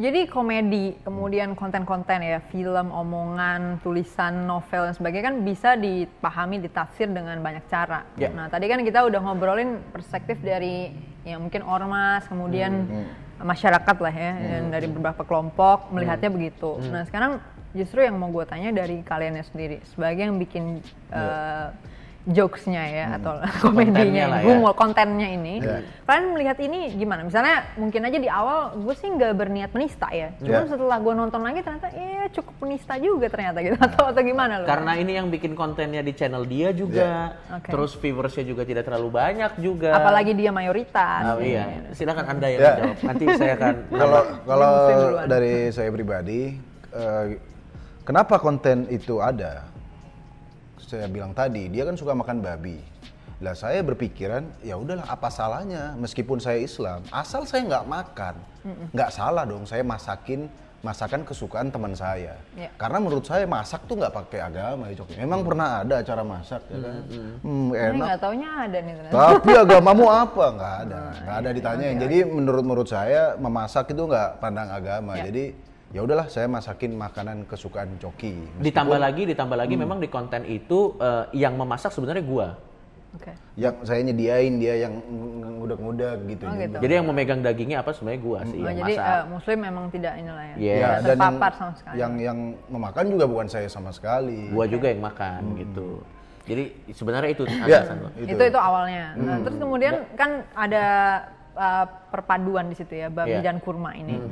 Jadi 0.00 0.32
komedi, 0.32 0.96
kemudian 1.04 1.52
konten-konten 1.52 2.24
ya, 2.24 2.40
film, 2.48 2.88
omongan, 2.88 3.84
tulisan, 3.84 4.48
novel 4.48 4.88
dan 4.88 4.94
sebagainya 4.96 5.28
kan 5.28 5.36
bisa 5.44 5.76
dipahami, 5.76 6.56
ditafsir 6.56 7.04
dengan 7.12 7.36
banyak 7.44 7.68
cara. 7.68 8.08
Ya. 8.16 8.32
Nah 8.32 8.48
tadi 8.48 8.64
kan 8.64 8.80
kita 8.80 9.04
udah 9.04 9.20
ngobrolin 9.20 9.76
perspektif 9.92 10.40
dari 10.40 10.96
ya 11.20 11.36
mungkin 11.36 11.60
ormas, 11.60 12.24
kemudian 12.32 12.88
masyarakat 13.44 13.96
lah 14.00 14.14
ya, 14.14 14.32
dan 14.40 14.72
dari 14.72 14.88
beberapa 14.88 15.20
kelompok 15.20 15.92
melihatnya 15.92 16.32
begitu. 16.32 16.80
Nah 16.88 17.04
sekarang 17.04 17.36
justru 17.76 18.00
yang 18.00 18.16
mau 18.16 18.32
gue 18.32 18.48
tanya 18.48 18.72
dari 18.72 19.04
kaliannya 19.04 19.44
sendiri, 19.52 19.84
sebagai 19.84 20.24
yang 20.24 20.40
bikin 20.40 20.80
eh, 21.12 21.66
jokesnya 22.22 22.84
ya 22.84 23.06
atau 23.16 23.40
Kontennya 23.40 23.64
komedinya, 23.64 24.24
lah 24.28 24.40
ya. 24.40 24.46
humor 24.52 24.76
kontennya 24.76 25.28
ini, 25.30 25.54
Ya. 25.56 25.80
kalian 26.04 26.36
melihat 26.36 26.58
ini 26.60 26.92
gimana? 26.92 27.24
Misalnya 27.24 27.64
mungkin 27.74 28.04
aja 28.04 28.18
di 28.18 28.28
awal 28.28 28.76
gue 28.76 28.92
sih 28.92 29.08
nggak 29.08 29.32
berniat 29.32 29.70
menista 29.72 30.12
ya, 30.12 30.28
cuman 30.36 30.64
Ya. 30.64 30.68
setelah 30.68 30.98
gue 31.00 31.14
nonton 31.16 31.40
lagi 31.40 31.60
ternyata 31.60 31.88
eh 31.90 32.28
cukup 32.30 32.54
menista 32.60 32.94
juga 32.94 33.26
ternyata 33.26 33.58
gitu 33.60 33.76
atau 33.80 34.04
atau 34.06 34.20
gimana 34.20 34.60
lo? 34.60 34.66
Karena 34.68 34.92
ini 34.94 35.16
yang 35.16 35.26
bikin 35.26 35.56
kontennya 35.56 36.00
di 36.00 36.12
channel 36.12 36.44
dia 36.44 36.76
juga, 36.76 37.32
Ya. 37.40 37.56
Oke. 37.56 37.72
terus 37.72 37.96
viewersnya 37.96 38.44
juga 38.44 38.62
tidak 38.62 38.84
terlalu 38.84 39.08
banyak 39.10 39.52
juga. 39.56 39.96
apalagi 39.96 40.36
dia 40.36 40.52
mayoritas. 40.52 41.24
Oh, 41.24 41.40
iya, 41.40 41.88
silakan 41.90 42.26
anda 42.28 42.46
yang 42.46 42.60
Ya. 42.60 42.70
menjawab. 42.76 42.96
Nanti 43.00 43.24
saya 43.32 43.52
akan 43.56 43.74
Kalau 44.00 44.20
kalau 44.44 44.72
dari 45.24 45.54
saya 45.70 45.88
pribadi, 45.88 46.52
eh, 46.92 47.24
kenapa 48.04 48.36
konten 48.36 48.84
itu 48.88 49.18
ada? 49.18 49.69
Saya 50.86 51.06
bilang 51.10 51.36
tadi, 51.36 51.68
dia 51.68 51.84
kan 51.84 51.96
suka 51.96 52.16
makan 52.16 52.40
babi. 52.40 52.80
Lah 53.40 53.56
saya 53.56 53.80
berpikiran, 53.80 54.44
ya 54.60 54.76
udahlah 54.76 55.08
apa 55.08 55.32
salahnya 55.32 55.96
meskipun 55.96 56.36
saya 56.44 56.60
Islam, 56.60 57.00
asal 57.08 57.48
saya 57.48 57.64
nggak 57.64 57.86
makan, 57.88 58.34
nggak 58.92 59.10
salah 59.16 59.48
dong 59.48 59.64
saya 59.64 59.80
masakin 59.80 60.44
masakan 60.80 61.28
kesukaan 61.28 61.68
teman 61.68 61.92
saya. 61.92 62.40
Ya. 62.56 62.72
Karena 62.80 62.98
menurut 63.04 63.24
saya 63.28 63.44
masak 63.44 63.84
tuh 63.84 64.00
nggak 64.00 64.16
pakai 64.16 64.40
agama 64.40 64.88
ya 64.88 65.04
Cok. 65.04 65.08
Memang 65.20 65.40
pernah 65.44 65.84
ada 65.84 66.00
acara 66.00 66.22
masak 66.24 66.62
ya 66.72 66.78
kan. 66.80 67.00
Hmm, 67.44 67.68
Ini 67.72 67.84
enak. 67.84 68.00
nggak 68.00 68.20
taunya 68.20 68.48
ada 68.48 68.78
nih 68.80 68.94
ternyata. 68.96 69.12
Tapi 69.16 69.50
agamamu 69.60 70.06
apa? 70.08 70.44
Nggak 70.56 70.74
ada, 70.88 71.00
nggak 71.20 71.36
iya, 71.36 71.40
ada 71.44 71.50
ditanyain. 71.52 71.96
Jadi 72.00 72.16
menurut 72.24 72.64
menurut 72.64 72.88
saya 72.88 73.36
memasak 73.36 73.92
itu 73.92 74.02
nggak 74.08 74.28
pandang 74.40 74.68
agama. 74.72 75.12
Ya. 75.20 75.28
Jadi 75.28 75.44
ya 75.90 76.00
udahlah 76.00 76.26
saya 76.26 76.46
masakin 76.46 76.94
makanan 76.94 77.44
kesukaan 77.44 77.90
Coki. 77.96 78.34
ditambah 78.58 78.94
lagi, 78.96 79.26
ditambah 79.26 79.56
lagi 79.56 79.74
Hmm. 79.74 79.82
memang 79.82 79.98
di 79.98 80.06
konten 80.06 80.42
itu 80.44 80.94
eh, 80.96 81.24
yang 81.34 81.54
memasak 81.54 81.90
sebenarnya 81.90 82.22
gua. 82.22 82.48
Oke. 83.10 83.34
Yang 83.56 83.74
saya 83.82 84.00
nyediain 84.00 84.54
dia 84.56 84.74
yang 84.80 84.94
ngudak-ngudak 85.58 86.14
gitu. 86.24 86.44
Oh, 86.46 86.54
gitu. 86.54 86.78
Jadi 86.78 86.92
yang 86.94 87.06
memegang 87.10 87.42
dagingnya 87.42 87.82
apa 87.82 87.90
sebenarnya 87.90 88.22
gua 88.22 88.38
sih 88.44 88.54
Oh, 88.56 88.64
yang 88.64 88.78
jadi 88.78 88.94
masak. 88.94 89.10
eh, 89.10 89.22
Muslim 89.26 89.58
memang 89.60 89.84
tidak 89.90 90.12
inilah 90.14 90.44
ya, 90.44 90.54
Iya. 90.54 90.54
tidak 90.54 90.78
Ya, 90.78 90.86
dan 90.86 90.94
yang, 90.94 91.10
terpapar 91.10 91.52
sama 91.52 91.72
sekali. 91.74 91.94
yang 91.98 92.12
yang 92.16 92.38
memakan 92.70 93.04
juga 93.10 93.24
bukan 93.26 93.48
saya 93.48 93.66
sama 93.66 93.90
sekali. 93.90 94.40
gua 94.48 94.64
juga 94.64 94.86
yang 94.88 95.02
makan 95.02 95.42
gitu. 95.58 95.88
Jadi 96.40 96.64
sebenarnya 96.88 97.30
itu 97.32 97.42
Hmm. 97.44 97.66
Ya, 97.66 97.82
alasan 97.82 97.96
gua. 97.98 98.10
itu 98.16 98.42
itu, 98.44 98.58
awalnya. 98.60 99.04
Nah, 99.16 99.36
terus 99.40 99.56
kemudian 99.58 99.94
kan 100.14 100.30
ada 100.52 100.84
uh, 101.52 101.84
perpaduan 102.08 102.66
di 102.66 102.76
situ 102.76 102.94
ya 102.96 103.08
babi 103.08 103.34
Iya. 103.34 103.42
dan 103.44 103.58
kurma 103.58 103.90
ini. 103.92 104.22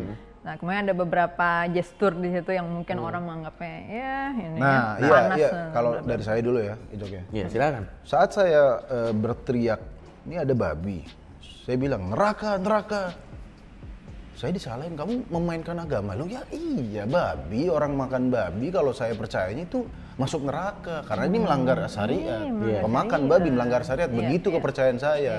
Nah, 0.48 0.56
kemudian 0.56 0.88
ada 0.88 0.96
beberapa 0.96 1.48
gestur 1.68 2.16
di 2.16 2.32
situ 2.32 2.56
yang 2.56 2.64
mungkin 2.72 2.96
orang 2.96 3.20
menganggapnya 3.20 3.76
ya 3.84 4.16
ini 4.32 4.56
Nah, 4.56 4.96
kan 4.96 5.04
iya, 5.04 5.12
panas. 5.12 5.36
iya. 5.36 5.50
dan 5.52 5.68
Kalau 5.76 5.90
bla 5.92 6.00
bla 6.00 6.08
dari 6.08 6.22
saya 6.24 6.40
dulu 6.40 6.58
ya, 6.64 6.74
Ijok 6.88 7.10
ya. 7.12 7.22
Iya, 7.36 7.46
silakan. 7.52 7.82
Saat 8.00 8.28
saya 8.32 8.62
eh, 8.88 9.12
berteriak, 9.12 9.80
ini 10.24 10.40
ada 10.40 10.54
babi. 10.56 11.04
Saya 11.68 11.76
bilang, 11.76 12.08
neraka, 12.08 12.56
neraka. 12.56 13.12
Saya 14.40 14.56
disalahin, 14.56 14.96
kamu 14.96 15.28
memainkan 15.28 15.76
agama. 15.84 16.16
Lu 16.16 16.24
ya 16.24 16.40
iya, 16.48 17.04
babi, 17.04 17.68
orang 17.68 17.92
makan 17.92 18.32
babi 18.32 18.72
kalau 18.72 18.96
saya 18.96 19.12
percayanya 19.12 19.68
itu 19.68 19.84
masuk 20.16 20.48
neraka. 20.48 21.04
Karena 21.04 21.28
ini 21.28 21.44
melanggar 21.44 21.76
syariat. 21.92 22.48
melanggar 22.48 22.88
Pemakan 22.88 23.20
syariat. 23.20 23.32
babi 23.36 23.48
melanggar 23.52 23.82
syariat. 23.84 24.08
Iya, 24.08 24.16
Begitu 24.16 24.46
iya. 24.48 24.54
kepercayaan 24.56 24.96
saya. 24.96 25.34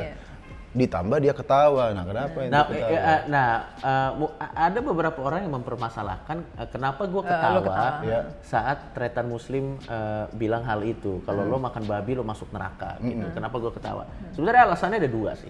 Ditambah 0.69 1.17
dia 1.17 1.33
ketawa. 1.33 1.89
Nah 1.91 2.05
kenapa 2.05 2.37
itu 2.39 2.51
Nah, 2.51 2.63
ketawa? 2.63 2.87
eh, 2.87 3.01
eh, 3.01 3.19
nah 3.25 3.47
eh, 3.75 4.09
a- 4.37 4.53
ada 4.65 4.79
beberapa 4.79 5.19
orang 5.19 5.41
yang 5.41 5.53
mempermasalahkan 5.55 6.37
eh, 6.55 6.69
kenapa 6.69 7.01
gue 7.03 7.23
ketawa, 7.23 7.57
ketawa. 7.59 7.89
Ya. 8.03 8.21
saat 8.39 8.93
tretan 8.93 9.25
Muslim 9.25 9.81
eh, 9.81 10.25
bilang 10.33 10.61
hal 10.61 10.81
itu. 10.83 11.21
Kalau 11.23 11.41
lo 11.43 11.57
makan 11.57 11.83
babi 11.83 12.13
lo 12.13 12.21
masuk 12.21 12.49
neraka. 12.49 13.01
Gitu. 13.01 13.25
Kenapa 13.31 13.55
gue 13.57 13.71
ketawa? 13.71 14.03
Sebenarnya 14.31 14.61
alasannya 14.65 14.97
ada 14.97 15.09
dua 15.09 15.31
sih. 15.33 15.49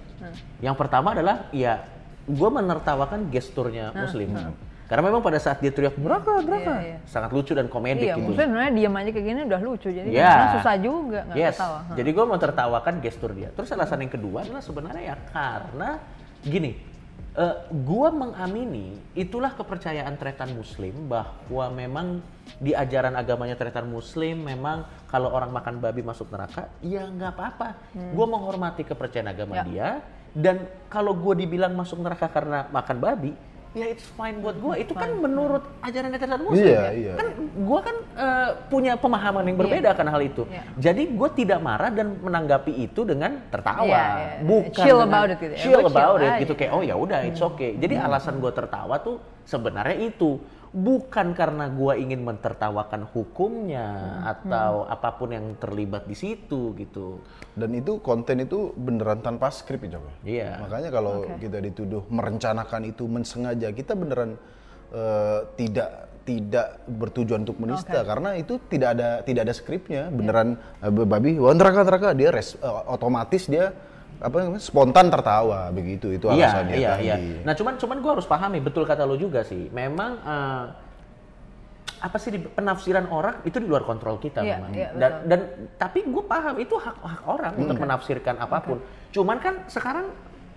Yang 0.59 0.75
pertama 0.77 1.11
adalah 1.11 1.51
ya 1.51 1.83
gue 2.23 2.49
menertawakan 2.49 3.27
gesturnya 3.27 3.91
Muslim. 3.91 4.31
Karena 4.89 5.05
memang 5.05 5.21
pada 5.21 5.37
saat 5.37 5.61
dia 5.61 5.69
teriak 5.69 6.01
neraka, 6.01 6.41
neraka, 6.41 6.81
Iya, 6.81 6.97
iya. 6.97 6.97
sangat 7.05 7.29
lucu 7.29 7.53
dan 7.53 7.69
komedik 7.69 8.09
Iya, 8.09 8.17
gitu. 8.17 8.33
Muslim 8.33 8.41
sebenarnya 8.49 8.73
diam 8.73 8.93
aja 8.97 9.09
kayak 9.13 9.25
gini 9.29 9.39
udah 9.45 9.61
lucu. 9.61 9.89
Jadi 9.93 10.09
kadang 10.09 10.53
susah 10.57 10.75
juga 10.81 11.19
nggak 11.29 11.37
yes. 11.37 11.53
ketawa. 11.61 11.79
Jadi 11.93 12.09
gue 12.09 12.25
mau 12.25 12.39
tertawakan 12.41 12.93
gestur 12.97 13.31
dia. 13.37 13.49
Terus 13.53 13.69
alasan 13.69 14.01
yang 14.01 14.09
kedua 14.09 14.41
adalah 14.41 14.65
sebenarnya 14.65 15.03
ya 15.13 15.15
karena 15.29 15.89
gini, 16.41 16.71
eh 17.37 17.55
gue 17.69 18.07
mengamini 18.09 18.97
itulah 19.13 19.53
kepercayaan 19.53 20.17
tretan 20.17 20.57
Muslim 20.57 21.05
bahwa 21.05 21.65
memang 21.69 22.07
di 22.57 22.73
ajaran 22.73 23.13
agamanya 23.13 23.53
tretan 23.53 23.85
Muslim 23.85 24.41
memang 24.41 24.89
kalau 25.05 25.29
orang 25.29 25.53
makan 25.53 25.77
babi 25.77 26.01
masuk 26.01 26.33
neraka, 26.33 26.65
ya 26.81 27.05
nggak 27.05 27.37
apa-apa. 27.37 27.77
Gue 27.93 28.25
menghormati 28.25 28.81
kepercayaan 28.81 29.29
agama 29.29 29.53
Hmm. 29.53 29.61
Ya. 29.61 29.65
dia 29.69 29.89
dan 30.33 30.65
kalau 30.89 31.13
gue 31.13 31.45
dibilang 31.45 31.77
masuk 31.77 32.01
neraka 32.01 32.25
karena 32.25 32.65
makan 32.73 32.97
babi. 32.97 33.33
Ya 33.77 33.85
it's 33.85 34.01
fine 34.17 34.41
buat 34.41 34.57
gue. 34.57 34.81
Itu 34.81 34.97
kan 34.97 35.13
menurut 35.21 35.61
ajaran 35.85 36.09
tretan 36.09 36.41
Muslim 36.41 36.57
Iya, 36.65 36.73
ya. 36.73 36.85
iya. 36.89 37.13
Kan 37.21 37.27
gue 37.37 37.79
kan 37.85 37.95
eh, 38.17 38.49
punya 38.65 38.97
pemahaman 38.97 39.45
yang 39.45 39.57
berbeda 39.61 39.93
akan 39.93 40.07
hal 40.09 40.21
itu. 40.25 40.43
Iya. 40.49 40.63
Jadi 40.89 41.03
gue 41.13 41.29
tidak 41.37 41.59
marah 41.61 41.93
dan 41.93 42.17
menanggapi 42.17 42.73
itu 42.73 43.05
dengan 43.05 43.37
tertawa, 43.53 43.85
Iya, 43.85 44.01
iya. 44.09 44.29
bukan 44.41 44.73
Chill 44.73 44.97
dengan 44.97 45.09
about 45.13 45.29
it 45.29 45.37
gitu 45.37 45.53
ya. 45.53 45.61
Chill 45.61 45.83
about 45.85 46.17
it 46.17 46.31
aja. 46.33 46.41
gitu 46.41 46.53
kayak 46.57 46.71
oh 46.73 46.81
ya 46.81 46.95
udah 46.97 47.19
it's 47.29 47.41
okay. 47.45 47.77
Jadi 47.77 47.93
alasan 47.93 48.41
gue 48.41 48.49
tertawa 48.49 48.97
tuh 49.05 49.21
sebenarnya 49.45 49.97
itu 50.01 50.41
bukan 50.69 51.33
karena 51.33 51.65
gue 51.73 51.93
ingin 51.97 52.21
mentertawakan 52.21 53.09
hukumnya 53.09 54.21
atau 54.25 54.85
apa 54.85 55.17
pun 55.17 55.33
yang 55.33 55.57
terlibat 55.57 56.05
di 56.05 56.13
situ 56.13 56.77
gitu. 56.77 57.21
Dan 57.57 57.73
itu 57.73 57.97
konten 57.99 58.45
itu 58.45 58.69
beneran 58.77 59.25
tanpa 59.25 59.49
skrip 59.49 59.85
ya 59.89 59.97
ya? 59.97 60.13
Iya. 60.21 60.51
Makanya 60.61 60.89
kalau 60.93 61.25
kita 61.41 61.57
dituduh 61.57 62.05
merencanakan 62.07 62.81
itu 62.85 63.03
mensengaja, 63.09 63.73
kita 63.73 63.97
beneran 63.97 64.37
eh, 64.93 65.39
tidak 65.57 66.09
tidak 66.29 66.85
bertujuan 66.85 67.41
untuk 67.41 67.57
menista 67.57 68.05
karena 68.05 68.37
itu 68.37 68.61
tidak 68.69 68.93
ada 68.93 69.09
tidak 69.25 69.41
ada 69.49 69.53
skripnya, 69.57 70.01
beneran 70.13 70.61
eh, 70.85 70.91
babi 70.93 71.41
wah 71.41 71.55
neraka 71.57 71.81
neraka 71.81 72.13
dia 72.13 72.29
res, 72.29 72.53
eh, 72.53 72.81
otomatis 72.85 73.49
dia 73.49 73.73
apa 74.19 74.35
namanya 74.35 74.59
spontan 74.59 75.07
tertawa 75.07 75.71
begitu 75.71 76.11
itu 76.11 76.27
Iya, 76.27 76.51
alasannya 76.51 76.75
iya, 76.75 76.89
tadi. 76.91 77.05
iya. 77.07 77.15
Nah, 77.47 77.53
cuman 77.55 77.73
cuman 77.79 77.97
gue 78.03 78.11
harus 78.19 78.27
pahami 78.27 78.59
betul 78.59 78.83
kata 78.83 79.07
lo 79.07 79.15
juga 79.15 79.47
sih. 79.47 79.71
Memang 79.71 80.11
eh, 80.19 80.65
apa 81.99 82.15
sih 82.15 82.31
di 82.31 82.39
penafsiran 82.39 83.11
orang 83.11 83.43
itu 83.43 83.59
di 83.59 83.67
luar 83.67 83.83
kontrol 83.83 84.15
kita 84.17 84.39
Iya, 84.39 84.55
memang. 84.59 84.71
iya, 84.71 84.89
dan, 84.95 85.11
dan 85.27 85.39
tapi 85.75 86.03
gue 86.03 86.23
paham 86.23 86.55
itu 86.57 86.75
hak 86.75 86.95
hak 86.95 87.21
orang 87.25 87.53
untuk 87.55 87.75
menafsirkan 87.75 88.35
apa 88.37 88.59
pun. 88.59 88.77
Cuman 89.11 89.39
kan 89.39 89.63
sekarang 89.67 90.11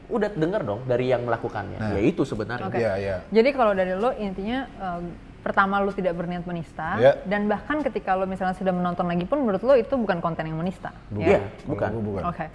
udah 0.07 0.29
dengar 0.29 0.61
dong 0.61 0.83
dari 0.85 1.09
yang 1.09 1.23
melakukannya. 1.23 1.79
Nah. 1.79 1.91
Ya 1.95 2.01
itu 2.03 2.23
sebenarnya. 2.23 2.67
Oke. 2.67 2.79
Iya, 2.79 2.93
iya. 2.99 3.17
Jadi 3.31 3.49
kalau 3.55 3.73
dari 3.73 3.95
lo 3.95 4.11
intinya 4.13 4.67
eh, 4.67 5.01
pertama 5.43 5.79
lo 5.79 5.91
tidak 5.91 6.15
berniat 6.15 6.47
menista 6.47 6.99
Ya. 6.99 7.19
dan 7.27 7.47
bahkan 7.47 7.83
ketika 7.83 8.15
lo 8.15 8.27
misalnya 8.27 8.55
sudah 8.55 8.71
menonton 8.71 9.07
lagi 9.07 9.27
pun 9.27 9.43
menurut 9.43 9.63
lo 9.63 9.75
itu 9.75 9.95
bukan 9.95 10.19
konten 10.19 10.47
yang 10.47 10.59
menista. 10.59 10.91
Iya, 11.11 11.39
ya? 11.39 11.41
bukan. 11.67 11.91
Bukan. 12.03 12.23
Oke. 12.27 12.47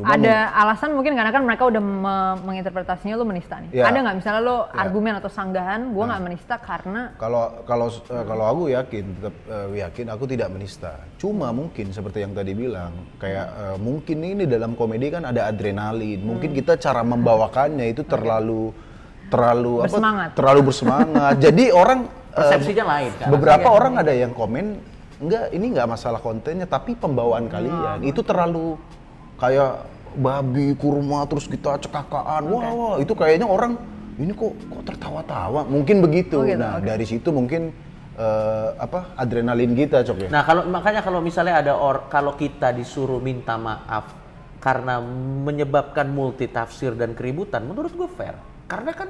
Cuma 0.00 0.16
ada 0.16 0.34
alasan 0.56 0.90
mungkin 0.92 1.12
karena 1.12 1.28
kan 1.28 1.42
mereka 1.42 1.62
udah 1.64 1.78
me- 1.78 2.38
menginterpretasinya 2.42 3.14
lo 3.14 3.24
menista 3.24 3.60
nih. 3.60 3.70
Ya. 3.70 3.84
Ada 3.86 3.98
nggak 4.00 4.16
misalnya 4.16 4.40
lo 4.40 4.56
Ya. 4.66 4.80
argumen 4.80 5.12
atau 5.14 5.28
sanggahan 5.28 5.80
gue 5.88 6.04
nggak 6.04 6.22
menista 6.22 6.54
karena 6.56 7.02
Kalau 7.14 7.42
kalau 7.62 7.86
eh, 7.88 8.24
kalau 8.24 8.44
aku 8.46 8.62
yakin 8.70 9.04
tetap 9.14 9.34
eh, 9.46 9.66
yakin 9.78 10.06
aku 10.08 10.24
tidak 10.24 10.48
menista. 10.48 10.92
Cuma 11.14 11.48
mungkin 11.50 11.90
seperti 11.90 12.20
yang 12.20 12.32
tadi 12.32 12.52
bilang 12.52 12.90
kayak 13.16 13.46
eh, 13.46 13.76
mungkin 13.76 14.18
ini 14.18 14.44
dalam 14.44 14.72
komedi 14.72 15.08
kan 15.08 15.22
ada 15.22 15.46
adrenalin. 15.46 16.18
Hmm. 16.18 16.28
Mungkin 16.32 16.50
kita 16.52 16.74
cara 16.76 17.00
membawakannya 17.00 17.86
itu 17.86 18.02
terlalu 18.02 18.72
terlalu 19.28 19.86
Bersemangat. 19.86 20.28
apa? 20.30 20.36
Terlalu 20.36 20.60
bersemangat. 20.64 21.34
Jadi 21.44 21.64
orang 21.70 22.00
Persepsinya 22.30 22.84
lain 22.88 23.10
kan. 23.18 23.26
beberapa 23.28 23.68
orang 23.68 23.98
ada 23.98 24.10
yang 24.10 24.30
komen 24.30 24.78
enggak 25.20 25.50
ini 25.50 25.66
enggak 25.68 25.84
masalah 25.86 26.16
kontennya 26.16 26.64
tapi 26.64 26.94
pembawaan 26.94 27.44
kalian 27.46 28.00
itu 28.00 28.22
terlalu 28.22 28.78
kayak 29.40 29.88
babi 30.20 30.76
kurma 30.76 31.24
terus 31.24 31.48
kita 31.48 31.80
cekakaan 31.80 32.42
wah 32.50 32.70
wah 32.70 32.94
itu 33.00 33.14
kayaknya 33.16 33.46
orang 33.48 33.78
ini 34.20 34.36
kok 34.36 34.52
kok 34.68 34.82
tertawa-tawa? 34.84 35.64
Mungkin 35.64 36.04
begitu. 36.04 36.36
Oh 36.36 36.44
gitu, 36.44 36.60
nah 36.60 36.76
oke. 36.76 36.84
dari 36.84 37.08
situ 37.08 37.32
mungkin 37.32 37.72
eh, 38.20 38.68
apa 38.76 39.16
adrenalin 39.16 39.72
kita 39.72 40.04
cok 40.04 40.28
ya. 40.28 40.28
Nah, 40.28 40.44
kalau 40.44 40.68
makanya 40.68 41.00
kalau 41.00 41.24
misalnya 41.24 41.64
ada 41.64 41.72
or 41.72 42.04
kalau 42.12 42.36
kita 42.36 42.76
disuruh 42.76 43.16
minta 43.16 43.56
maaf 43.56 44.12
karena 44.60 45.00
menyebabkan 45.40 46.04
multi 46.12 46.44
tafsir 46.52 46.92
dan 46.92 47.16
keributan, 47.16 47.64
menurut 47.64 47.96
gue 47.96 48.08
fair. 48.12 48.36
Karena 48.68 48.92
kan 48.92 49.08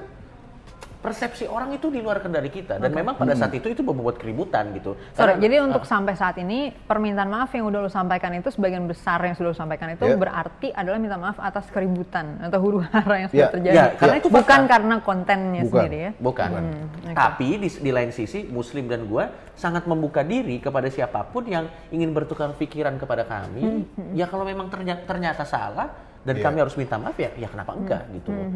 persepsi 1.01 1.49
orang 1.49 1.73
itu 1.73 1.89
di 1.89 1.99
luar 1.99 2.21
kendali 2.21 2.49
kita 2.49 2.77
dan 2.77 2.93
memang 2.93 3.17
pada 3.17 3.33
saat 3.33 3.51
itu 3.51 3.67
itu 3.67 3.81
membuat 3.81 4.21
keributan 4.21 4.69
gitu. 4.73 4.95
Sorry, 5.11 5.33
Karena- 5.33 5.41
jadi 5.41 5.57
untuk 5.65 5.83
sampai 5.83 6.13
saat 6.13 6.37
ini 6.37 6.77
permintaan 6.77 7.27
maaf 7.27 7.49
yang 7.51 7.65
udah 7.67 7.81
lo 7.81 7.89
sampaikan 7.89 8.31
itu 8.33 8.49
sebagian 8.49 8.85
besar 8.85 9.17
yang 9.21 9.33
sudah 9.33 9.51
lo 9.51 9.57
sampaikan 9.57 9.89
itu 9.91 10.05
Ya. 10.05 10.15
berarti 10.15 10.69
adalah 10.71 11.01
minta 11.01 11.17
maaf 11.17 11.41
atas 11.41 11.67
keributan 11.69 12.37
atau 12.39 12.61
huru 12.61 12.79
hara 12.85 13.17
yang 13.17 13.29
sudah 13.29 13.41
Ya, 13.41 13.49
terjadi. 13.49 13.75
ya, 13.75 13.85
karena 13.97 14.17
itu 14.17 14.29
fakta. 14.29 14.39
bukan 14.39 14.61
karena 14.69 14.95
kontennya 15.01 15.63
Bukan. 15.65 15.73
sendiri 15.73 15.99
ya. 15.99 16.11
Bukan. 16.21 16.49
Hmm, 16.53 16.85
oke. 17.03 17.15
Tapi 17.17 17.49
di, 17.57 17.69
di 17.73 17.91
lain 17.91 18.11
sisi 18.11 18.45
Muslim 18.45 18.85
dan 18.85 19.09
gua 19.09 19.25
sangat 19.55 19.85
membuka 19.85 20.21
diri 20.21 20.57
kepada 20.57 20.89
siapa 20.89 21.25
pun 21.25 21.45
yang 21.45 21.65
ingin 21.89 22.13
bertukar 22.13 22.53
pikiran 22.55 22.97
kepada 22.97 23.25
kami. 23.25 23.89
Ya 24.13 24.25
kalau 24.25 24.45
memang 24.45 24.69
ternyata, 24.69 25.05
ternyata 25.07 25.45
salah 25.45 26.10
dan 26.21 26.35
Iya. 26.37 26.45
kami 26.45 26.57
harus 26.61 26.75
minta 26.75 26.97
maaf 26.97 27.17
ya, 27.17 27.31
ya 27.35 27.49
kenapa 27.49 27.73
enggak 27.73 28.03
gitu 28.13 28.31
loh. 28.31 28.47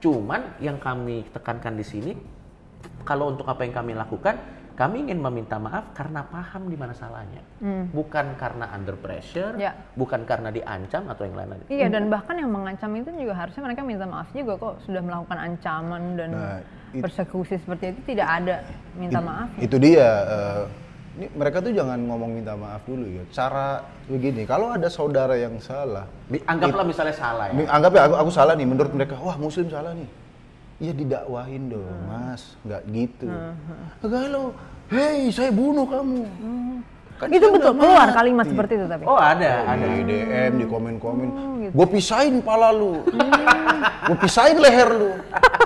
Cuman 0.00 0.40
yang 0.58 0.76
kami 0.76 1.28
tekankan 1.28 1.76
di 1.76 1.84
sini 1.84 2.12
kalau 3.02 3.28
untuk 3.28 3.44
apa 3.44 3.60
yang 3.62 3.74
kami 3.74 3.92
lakukan 3.92 4.36
kami 4.72 5.04
ingin 5.04 5.20
meminta 5.20 5.60
maaf 5.60 5.92
karena 5.92 6.24
paham 6.24 6.64
di 6.64 6.72
mana 6.72 6.96
salahnya, 6.96 7.44
bukan 7.92 8.32
karena 8.34 8.72
under 8.72 8.96
pressure, 8.96 9.52
Ya. 9.54 9.76
bukan 9.92 10.24
karena 10.24 10.48
diancam 10.48 11.04
atau 11.04 11.28
yang 11.28 11.36
lain-lain. 11.36 11.68
Iya 11.68 11.92
dan 11.92 12.08
bahkan 12.08 12.32
yang 12.34 12.48
mengancam 12.48 12.88
itu 12.96 13.12
juga 13.12 13.36
harusnya 13.36 13.60
mereka 13.60 13.84
minta 13.84 14.08
maaf 14.08 14.32
juga 14.32 14.56
kok 14.56 14.80
sudah 14.80 15.04
melakukan 15.04 15.36
ancaman 15.36 16.02
dan 16.16 16.30
Nah, 16.32 16.58
it- 16.96 17.04
persekusi 17.04 17.60
seperti 17.60 17.92
itu 17.92 18.16
tidak 18.16 18.28
ada 18.32 18.64
minta 18.96 19.20
maaf. 19.20 19.52
Itu 19.60 19.76
dia. 19.76 20.08
eh, 20.24 20.62
ini 21.20 21.28
mereka 21.36 21.60
tuh 21.60 21.68
jangan 21.76 22.00
ngomong 22.00 22.32
minta 22.32 22.56
maaf 22.56 22.80
dulu 22.88 23.04
ya. 23.04 23.20
Cara 23.28 23.84
begini, 24.08 24.48
kalau 24.48 24.72
ada 24.72 24.88
saudara 24.88 25.36
yang 25.36 25.60
salah, 25.60 26.08
Di- 26.24 26.40
Anggaplah 26.48 26.80
misalnya 26.80 27.12
salah 27.12 27.52
ya. 27.52 27.68
anggap 27.68 27.92
ya 27.92 28.02
aku, 28.08 28.14
aku 28.24 28.30
salah 28.32 28.56
nih. 28.56 28.64
Menurut 28.64 28.88
mereka, 28.96 29.20
wah 29.20 29.36
Muslim 29.36 29.68
salah 29.68 29.92
nih. 29.92 30.08
Iya 30.80 30.92
didakwahin 30.96 31.68
dong, 31.68 31.84
mas. 32.08 32.56
Nggak 32.64 32.82
gitu. 32.88 33.28
Kalau, 34.00 34.56
hei 34.88 35.28
saya 35.28 35.52
bunuh 35.52 35.84
kamu. 35.84 36.24
Kan 37.20 37.28
itu 37.36 37.46
betul 37.52 37.76
keluar 37.76 38.08
mati. 38.08 38.16
kalimat 38.16 38.46
seperti 38.48 38.72
itu 38.80 38.86
tapi. 38.88 39.04
Oh 39.04 39.20
ada, 39.20 39.76
ada. 39.76 39.84
Di 39.92 40.02
DM, 40.08 40.52
di 40.56 40.64
komen-komen. 40.64 41.28
gitu. 41.60 41.72
Gue 41.76 41.86
pisahin 41.92 42.40
pala 42.40 42.72
lu. 42.72 43.04
Gue 44.08 44.16
pisahin 44.16 44.56
leher 44.56 44.88
lu. 44.88 45.12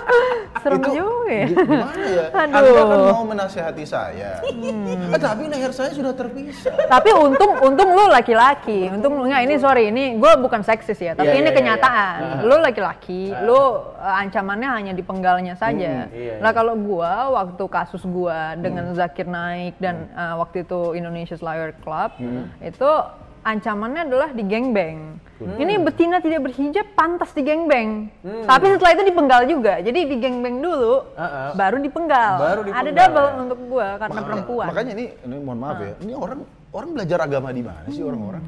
Serem 0.65 0.81
itu 0.81 0.91
juga 0.97 1.29
ya. 1.29 1.45
gi- 1.45 1.57
Gimana 1.57 2.03
ya? 2.03 2.25
Aduh. 2.33 2.57
Anda 2.65 2.71
kan 2.73 3.01
mau 3.13 3.25
menasehati 3.27 3.85
saya. 3.85 4.31
Eh, 4.41 5.21
tapi 5.21 5.43
leher 5.45 5.71
saya 5.71 5.93
sudah 5.93 6.11
terpisah. 6.11 6.73
tapi 6.87 7.11
untung 7.13 7.53
untung 7.61 7.91
lu 7.91 8.09
laki-laki 8.09 8.89
untung 8.89 9.15
lu 9.15 9.27
nggak 9.27 9.43
ini 9.43 9.55
sorry 9.57 9.85
ini 9.89 10.17
gue 10.17 10.33
bukan 10.39 10.61
seksis 10.61 10.97
ya 10.97 11.13
tapi 11.13 11.29
Iya, 11.29 11.35
ini 11.35 11.43
iya, 11.43 11.51
iya, 11.51 11.57
kenyataan 11.57 12.17
iya. 12.17 12.43
lu 12.43 12.57
laki-laki 12.59 13.23
lu 13.41 13.55
uh, 13.55 13.77
ancamannya 14.17 14.71
hanya 14.71 14.93
di 14.93 15.03
penggalnya 15.03 15.53
saja 15.55 16.07
iya, 16.09 16.39
lah 16.39 16.51
kalau 16.51 16.73
gua 16.75 17.13
waktu 17.35 17.65
kasus 17.67 18.01
gua 18.03 18.55
dengan 18.55 18.95
Zakir 18.95 19.27
naik 19.27 19.77
dan 19.77 20.09
uh, 20.13 20.39
waktu 20.39 20.63
itu 20.63 20.95
Indonesia's 20.95 21.41
Lawyer 21.41 21.75
Club 21.77 22.15
itu 22.61 22.91
ancamannya 23.45 24.09
adalah 24.09 24.33
di 24.33 24.43
gangbang. 24.43 25.21
Ini 25.35 25.77
betina 25.83 26.19
tidak 26.19 26.49
berhijab 26.49 26.87
pantas 26.97 27.31
di 27.31 27.45
gangbang. 27.45 28.09
Tapi 28.47 28.65
setelah 28.73 28.93
itu 28.97 29.05
dipenggal 29.05 29.41
juga. 29.45 29.75
Jadi 29.79 30.01
di 30.09 30.17
gangbang 30.17 30.57
dulu, 30.59 31.05
Uh-uh. 31.13 31.53
baru 31.53 31.77
dipenggal. 31.79 32.33
Baru 32.41 32.61
Ada 32.65 32.67
dipenggal, 32.67 32.97
double 32.97 33.29
ya. 33.29 33.43
untuk 33.45 33.59
gua 33.69 33.89
karena 33.95 34.09
Makanya- 34.09 34.27
perempuan. 34.33 34.67
Makanya 34.73 34.93
ini, 34.97 35.05
ini 35.21 35.35
mohon 35.39 35.59
maaf 35.61 35.79
ya. 35.79 35.93
Ini 36.01 36.13
orang 36.17 36.39
orang 36.75 36.91
belajar 36.91 37.19
agama 37.23 37.55
di 37.55 37.63
mana 37.63 37.87
sih 37.87 38.03
orang-orang? 38.03 38.43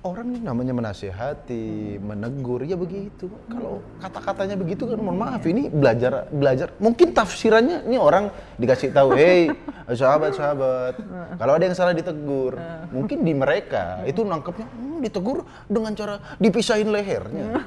Orang 0.00 0.32
ini 0.32 0.40
namanya 0.40 0.72
menasehati, 0.72 2.00
menegur 2.00 2.64
ya 2.64 2.72
begitu. 2.74 3.28
Kalau 3.52 3.84
kata-katanya 4.00 4.56
begitu 4.56 4.88
kan 4.88 4.96
mohon 4.96 5.20
maaf 5.20 5.44
ini 5.44 5.68
belajar 5.68 6.24
belajar. 6.32 6.72
Mungkin 6.80 7.12
tafsirannya 7.12 7.84
ini 7.84 8.00
orang 8.00 8.32
dikasih 8.56 8.96
tahu, 8.96 9.12
"Hei, 9.12 9.52
sahabat-sahabat, 9.84 10.94
kalau 11.36 11.52
ada 11.52 11.64
yang 11.68 11.76
salah 11.76 11.92
ditegur." 11.92 12.56
Mungkin 12.88 13.20
di 13.20 13.36
mereka 13.36 14.00
itu 14.08 14.24
nangkepnya 14.24 14.64
"Hmm, 14.64 15.04
ditegur 15.04 15.44
dengan 15.68 15.92
cara 15.92 16.24
dipisahin 16.40 16.88
lehernya. 16.88 17.60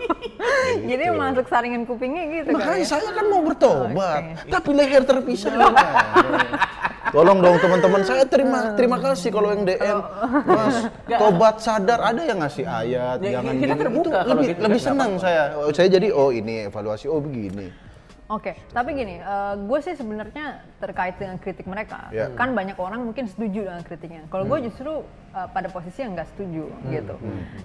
Jadi 0.90 1.04
masuk 1.16 1.48
saringan 1.48 1.82
kupingnya 1.88 2.24
gitu 2.30 2.52
kan 2.54 2.62
Makanya 2.62 2.84
ya? 2.84 2.86
saya 2.86 3.08
kan 3.10 3.26
mau 3.26 3.42
bertobat, 3.42 4.22
Oke. 4.44 4.50
tapi 4.52 4.70
leher 4.76 5.02
terpisah. 5.08 5.50
Tolong 7.10 7.38
dong 7.42 7.56
teman-teman, 7.58 8.00
saya 8.06 8.22
terima 8.22 8.72
terima 8.78 8.98
kasih 9.02 9.28
kalau 9.34 9.50
yang 9.50 9.66
DM, 9.66 9.98
Mas, 10.46 10.76
tobat 11.20 11.56
sadar. 11.58 11.98
Ada 11.98 12.22
yang 12.22 12.38
ngasih 12.38 12.64
ayat, 12.64 13.16
Ya, 13.18 13.30
jangan 13.42 13.54
kita 13.58 13.74
gini. 13.74 13.82
terbuka 13.82 14.18
Itu 14.22 14.28
lebih, 14.30 14.46
gitu, 14.54 14.60
lebih 14.62 14.80
senang 14.80 15.12
saya. 15.18 15.42
Oh, 15.58 15.70
saya 15.74 15.88
jadi 15.90 16.08
oh 16.14 16.30
ini 16.30 16.70
evaluasi, 16.70 17.10
oh 17.10 17.18
begini. 17.18 17.89
Oke, 18.30 18.54
tapi 18.70 18.94
gini, 18.94 19.18
gue 19.66 19.78
sih 19.82 19.98
sebenarnya 19.98 20.62
terkait 20.78 21.18
dengan 21.18 21.34
kritik 21.42 21.66
mereka, 21.66 22.14
Ya. 22.14 22.30
kan 22.38 22.54
banyak 22.54 22.78
orang 22.78 23.02
mungkin 23.02 23.26
setuju 23.26 23.66
dengan 23.66 23.82
kritiknya. 23.82 24.22
Kalau 24.30 24.46
gue 24.46 24.70
justru 24.70 25.02
uh, 25.34 25.48
pada 25.50 25.66
posisi 25.66 26.06
yang 26.06 26.14
nggak 26.14 26.30
setuju 26.30 26.70
gitu. 26.94 27.14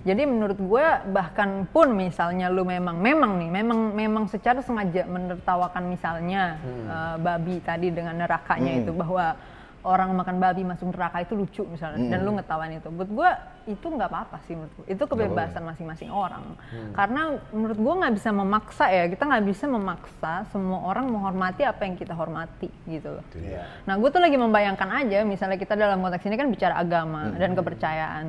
Jadi 0.10 0.26
menurut 0.26 0.58
gue 0.58 0.86
bahkan 1.14 1.70
pun 1.70 1.94
misalnya 1.94 2.50
lu 2.50 2.66
memang 2.66 2.98
memang 2.98 3.38
nih, 3.38 3.50
memang 3.54 3.80
memang 3.94 4.24
secara 4.26 4.66
sengaja 4.66 5.06
menertawakan 5.06 5.86
misalnya 5.86 6.58
uh, 6.90 7.16
babi 7.22 7.62
tadi 7.62 7.94
dengan 7.94 8.18
nerakanya 8.18 8.82
itu 8.82 8.90
bahwa 8.90 9.38
orang 9.86 10.10
makan 10.18 10.42
babi 10.42 10.66
masuk 10.66 10.90
neraka 10.90 11.22
itu 11.22 11.38
lucu 11.38 11.64
misalnya 11.70 12.02
dan 12.10 12.26
lu 12.26 12.34
ngetawain 12.34 12.82
itu. 12.82 12.90
Buat 12.90 13.10
gue 13.14 13.30
itu 13.70 13.86
nggak 13.86 14.10
apa-apa 14.10 14.38
sih 14.50 14.58
menurut 14.58 14.74
gue. 14.82 14.86
Itu 14.98 15.04
kebebasan 15.06 15.62
masing-masing 15.62 16.10
orang. 16.10 16.58
Karena 16.98 17.38
menurut 17.54 17.78
gue 17.78 17.94
nggak 18.02 18.14
bisa 18.18 18.30
memaksa 18.34 18.86
ya. 18.90 19.06
Kita 19.06 19.24
nggak 19.30 19.46
bisa 19.46 19.66
memaksa 19.70 20.50
semua 20.50 20.90
orang 20.90 21.06
menghormati 21.08 21.62
apa 21.62 21.86
yang 21.86 21.96
kita 21.96 22.18
hormati 22.18 22.68
gitu 22.90 23.22
loh. 23.22 23.26
Nah 23.86 23.94
gue 23.96 24.10
tuh 24.10 24.20
lagi 24.20 24.36
membayangkan 24.36 24.90
aja 25.06 25.22
misalnya 25.22 25.62
kita 25.62 25.78
dalam 25.78 26.02
konteks 26.02 26.26
ini 26.26 26.36
kan 26.36 26.50
bicara 26.50 26.76
agama 26.82 27.30
dan 27.38 27.54
kepercayaan. 27.54 28.26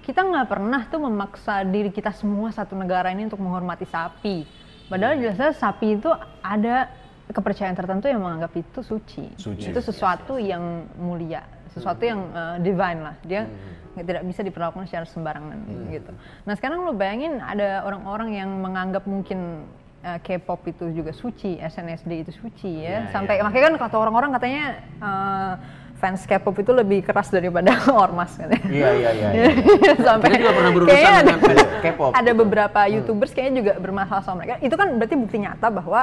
Kita 0.00 0.24
nggak 0.24 0.48
pernah 0.48 0.88
tuh 0.88 1.00
memaksa 1.04 1.60
diri 1.68 1.92
kita 1.92 2.10
semua 2.16 2.48
satu 2.48 2.72
negara 2.72 3.12
ini 3.12 3.28
untuk 3.28 3.44
menghormati 3.44 3.84
sapi. 3.84 4.48
Padahal 4.88 5.20
jelas 5.22 5.60
sapi 5.60 6.00
itu 6.00 6.10
ada 6.42 6.90
kepercayaan 7.30 7.76
tertentu 7.78 8.06
yang 8.10 8.20
menganggap 8.22 8.52
itu 8.58 8.80
suci. 8.82 9.30
Suci. 9.38 9.70
Itu 9.70 9.80
sesuatu 9.80 10.36
yang 10.36 10.86
mulia, 10.98 11.46
sesuatu 11.70 12.02
yang 12.02 12.20
uh, 12.34 12.56
divine 12.58 13.00
lah. 13.00 13.14
Dia 13.24 13.46
nggak- 13.46 14.06
tidak 14.06 14.22
bisa 14.22 14.40
diperlakukan 14.46 14.86
secara 14.86 15.06
sembarangan 15.06 15.58
gitu. 15.90 16.12
Nah 16.46 16.54
sekarang 16.54 16.86
lo 16.86 16.94
bayangin 16.94 17.42
ada 17.42 17.82
orang-orang 17.82 18.38
yang 18.38 18.50
menganggap 18.62 19.02
mungkin 19.04 19.66
uh, 20.06 20.18
K-pop 20.22 20.62
itu 20.70 20.94
juga 20.94 21.10
suci, 21.10 21.58
SNSD 21.58 22.22
itu 22.22 22.32
suci 22.32 22.86
ya. 22.86 23.10
Sampai 23.10 23.42
makanya 23.42 23.74
kan 23.74 23.90
kata 23.90 23.96
orang-orang 23.98 24.30
katanya 24.38 24.64
uh, 25.02 25.54
fans 26.00 26.24
K-pop 26.24 26.56
itu 26.56 26.72
lebih 26.72 27.04
keras 27.04 27.28
daripada 27.28 27.76
ormas 28.08 28.32
katanya. 28.40 28.64
Iya 28.72 28.88
iya 28.96 29.10
iya. 29.12 29.28
iya. 29.36 29.48
Sampai 30.08 30.32
Kita 30.32 30.40
juga 30.40 30.52
pernah 30.56 30.72
berurusan 30.72 30.96
ada, 30.96 31.20
dengan 31.20 31.40
fans 31.44 31.64
K-pop, 31.84 32.10
ada 32.16 32.30
gitu. 32.32 32.40
beberapa 32.40 32.80
YouTubers 32.88 33.32
kayaknya 33.36 33.54
juga 33.60 33.72
bermasalah 33.76 34.22
sama 34.24 34.36
mereka. 34.40 34.54
Itu 34.64 34.74
kan 34.80 34.88
berarti 34.96 35.14
bukti 35.20 35.36
nyata 35.44 35.68
bahwa 35.68 36.00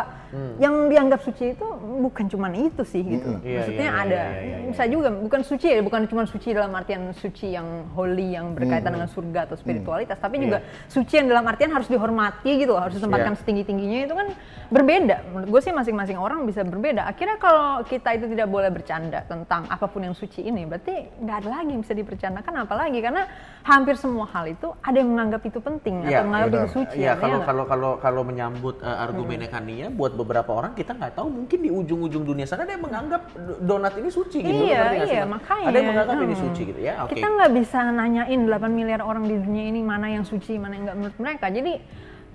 yang 0.62 0.92
dianggap 0.92 1.24
suci 1.24 1.56
itu 1.58 1.66
bukan 2.04 2.26
cuma 2.30 2.48
itu 2.54 2.84
sih 2.86 3.02
gitu. 3.02 3.42
Iya, 3.42 3.64
Maksudnya 3.64 3.90
iya, 3.90 3.96
iya, 3.96 4.04
ada 4.06 4.22
iya, 4.22 4.42
iya, 4.44 4.58
iya. 4.62 4.68
bisa 4.70 4.84
juga 4.86 5.10
bukan 5.10 5.42
suci 5.42 5.68
ya, 5.72 5.82
bukan 5.82 6.02
cuma 6.06 6.24
suci 6.28 6.48
dalam 6.54 6.72
artian 6.78 7.10
suci 7.16 7.56
yang 7.58 7.90
holy 7.96 8.36
yang 8.38 8.54
berkaitan 8.54 8.92
dengan 8.94 9.10
surga 9.10 9.50
atau 9.50 9.56
spiritualitas, 9.58 10.20
tapi 10.20 10.44
juga 10.44 10.62
suci 10.92 11.14
yang 11.18 11.28
dalam 11.32 11.46
artian 11.48 11.72
harus 11.72 11.88
dihormati 11.88 12.60
gitu, 12.60 12.76
loh, 12.76 12.84
harus 12.84 13.00
ditempatkan 13.00 13.34
Iya. 13.34 13.40
setinggi-tingginya 13.44 14.00
itu 14.08 14.16
kan 14.16 14.28
berbeda. 14.68 15.16
Menurut 15.32 15.50
gue 15.58 15.62
sih 15.64 15.74
masing-masing 15.74 16.18
orang 16.20 16.44
bisa 16.44 16.62
berbeda. 16.68 17.08
Akhirnya 17.08 17.40
kalau 17.40 17.82
kita 17.88 18.14
itu 18.20 18.26
tidak 18.28 18.48
boleh 18.52 18.68
bercanda 18.68 19.24
tentang 19.24 19.64
apa 19.88 19.96
pun 19.96 20.04
yang 20.04 20.12
suci 20.12 20.44
ini, 20.44 20.68
berarti 20.68 20.92
nggak 21.18 21.38
ada 21.40 21.50
lagi 21.50 21.72
yang 21.72 21.80
bisa 21.80 21.96
dipercandakan 21.96 22.54
apalagi 22.60 23.00
karena 23.00 23.24
hampir 23.64 23.96
semua 23.96 24.28
hal 24.28 24.44
itu 24.46 24.68
ada 24.78 24.94
yang 24.94 25.08
menganggap 25.08 25.40
itu 25.42 25.60
penting 25.60 26.04
Iya, 26.04 26.20
atau 26.20 26.24
menganggap 26.28 26.50
benar. 26.52 26.60
itu 26.60 26.72
suci. 26.76 26.96
Iya, 26.98 27.10
artinya 27.16 27.40
kalau 27.40 27.40
kalau 27.40 27.64
kalau 27.64 27.92
kalau 27.98 28.22
menyambut 28.22 28.76
uh, 28.80 29.00
argumennya 29.00 29.48
Kania 29.48 29.88
buat 29.88 30.12
beberapa 30.12 30.52
orang 30.52 30.76
kita 30.76 30.92
nggak 30.92 31.16
tahu 31.16 31.28
mungkin 31.32 31.58
di 31.58 31.72
ujung-ujung 31.72 32.28
dunia 32.28 32.44
sana 32.44 32.68
ada 32.68 32.76
yang 32.76 32.84
menganggap 32.84 33.22
do- 33.32 33.60
donat 33.64 33.96
ini 33.96 34.10
suci 34.12 34.38
gitu. 34.38 34.64
Iya, 34.68 34.84
iya, 35.02 35.24
makanya. 35.24 35.68
Ada 35.72 35.78
yang 35.78 35.90
menganggap 35.90 36.18
ini 36.20 36.36
Hmm. 36.36 36.44
suci 36.44 36.62
gitu 36.66 36.82
ya. 36.82 36.94
Oke. 37.02 37.16
Kita 37.16 37.28
nggak 37.32 37.52
bisa 37.56 37.80
nanyain 37.88 38.40
8 38.44 38.68
miliar 38.70 39.00
orang 39.02 39.24
di 39.24 39.40
dunia 39.40 39.64
ini 39.66 39.80
mana 39.82 40.12
yang 40.12 40.28
suci, 40.28 40.60
mana 40.60 40.76
yang 40.76 40.84
nggak 40.84 40.98
menurut 41.00 41.18
mereka. 41.18 41.48
Jadi 41.48 41.80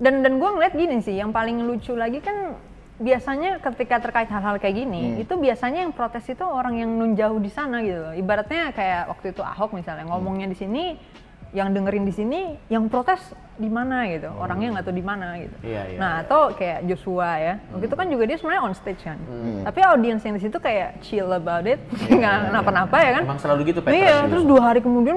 dan 0.00 0.24
dan 0.24 0.40
gue 0.40 0.48
ngeliat 0.48 0.72
gini 0.72 0.96
sih, 0.98 1.14
yang 1.14 1.30
paling 1.30 1.60
lucu 1.60 1.92
lagi 1.92 2.18
kan 2.18 2.56
biasanya 3.02 3.58
ketika 3.58 3.98
terkait 3.98 4.30
hal-hal 4.30 4.56
kayak 4.56 4.76
gini, 4.78 5.02
Hmm. 5.18 5.22
itu 5.26 5.34
biasanya 5.34 5.82
yang 5.82 5.92
protes 5.92 6.24
itu 6.24 6.40
orang 6.40 6.78
yang 6.78 6.90
nun 6.94 7.18
jauh 7.18 7.36
di 7.36 7.50
sana 7.50 7.82
gitu 7.82 7.98
loh. 7.98 8.14
Ibaratnya 8.14 8.70
kayak 8.70 9.10
waktu 9.10 9.34
itu 9.34 9.42
Ahok 9.42 9.74
misalnya 9.74 10.06
ngomongnya 10.06 10.46
di 10.46 10.56
sini 10.56 10.84
yang 11.52 11.68
dengerin 11.70 12.02
di 12.02 12.10
sini 12.10 12.40
yang 12.66 12.88
protes 12.88 13.20
di 13.52 13.68
mana 13.68 14.08
gitu 14.08 14.32
orangnya 14.32 14.72
nggak 14.72 14.84
tahu 14.84 14.96
di 14.96 15.04
mana 15.04 15.36
gitu 15.36 15.52
Iya, 15.60 15.82
iya, 15.86 15.98
nah 16.00 16.12
atau 16.18 16.48
kayak 16.50 16.88
Joshua 16.88 17.36
ya 17.36 17.54
waktu 17.68 17.84
itu 17.84 17.94
kan 17.94 18.06
juga 18.08 18.24
dia 18.24 18.36
sebenarnya 18.36 18.62
on 18.62 18.72
stage 18.72 19.02
kan 19.02 19.20
Hmm. 19.22 19.60
tapi 19.62 19.78
audiens 19.82 20.18
yang 20.18 20.34
di 20.34 20.42
situ 20.42 20.56
kayak 20.56 20.98
chill 21.00 21.28
about 21.28 21.62
it 21.62 21.76
nggak 22.10 22.48
kenapa-napa 22.48 22.96
ya 22.98 23.10
kan 23.12 23.22
Emang 23.22 23.36
selalu 23.38 23.60
gitu 23.68 23.80
Petra 23.80 23.92
Iya, 23.94 24.16
sih. 24.18 24.30
terus 24.32 24.44
dua 24.44 24.60
hari 24.64 24.80
kemudian, 24.80 25.16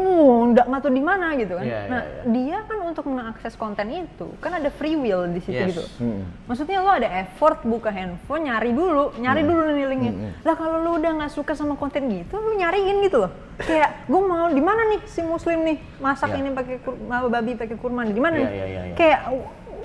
nggak 0.52 0.66
nggak 0.68 0.82
tahu 0.82 0.94
di 0.94 1.02
mana 1.02 1.28
gitu 1.34 1.54
kan. 1.56 1.64
Iya, 1.64 1.80
nah, 1.88 2.02
iya, 2.04 2.22
dia 2.28 2.58
kan 2.62 2.78
untuk 2.84 3.06
mengakses 3.08 3.54
konten 3.56 3.88
itu, 3.90 4.28
kan 4.38 4.52
ada 4.54 4.70
free 4.70 4.94
will 4.94 5.26
di 5.26 5.40
situ 5.40 5.56
Yes. 5.56 5.70
gitu. 5.72 5.84
Hmm. 5.98 6.22
Maksudnya 6.46 6.78
lo 6.80 6.92
ada 6.92 7.08
effort 7.18 7.64
buka 7.64 7.90
handphone, 7.90 8.46
nyari 8.46 8.72
dulu, 8.72 9.16
nyari 9.16 9.42
Hmm. 9.42 9.50
dulu 9.50 9.62
nih 9.72 9.88
linknya. 9.88 10.14
Lah 10.42 10.54
kalau 10.54 10.78
lo 10.78 10.92
udah 10.96 11.12
nggak 11.16 11.32
suka 11.32 11.54
sama 11.54 11.74
konten 11.74 12.06
gitu, 12.06 12.36
lo 12.36 12.52
nyariin 12.54 13.00
gitu 13.02 13.18
loh. 13.22 13.32
Kayak 13.56 14.04
gue 14.04 14.22
mau 14.22 14.52
di 14.52 14.60
mana 14.60 14.82
nih 14.92 15.00
si 15.08 15.24
muslim 15.24 15.64
nih 15.64 15.78
masak 15.98 16.36
Iya. 16.36 16.40
ini 16.44 16.50
pakai 16.52 16.76
kur- 16.84 17.00
babi 17.30 17.56
pakai 17.56 17.78
kurma 17.80 18.04
di 18.04 18.20
mana 18.20 18.36
Iya, 18.36 18.44
nih? 18.44 18.52
iya, 18.52 18.66
iya, 18.66 18.82
iya. 18.92 18.96
Kayak 18.96 19.22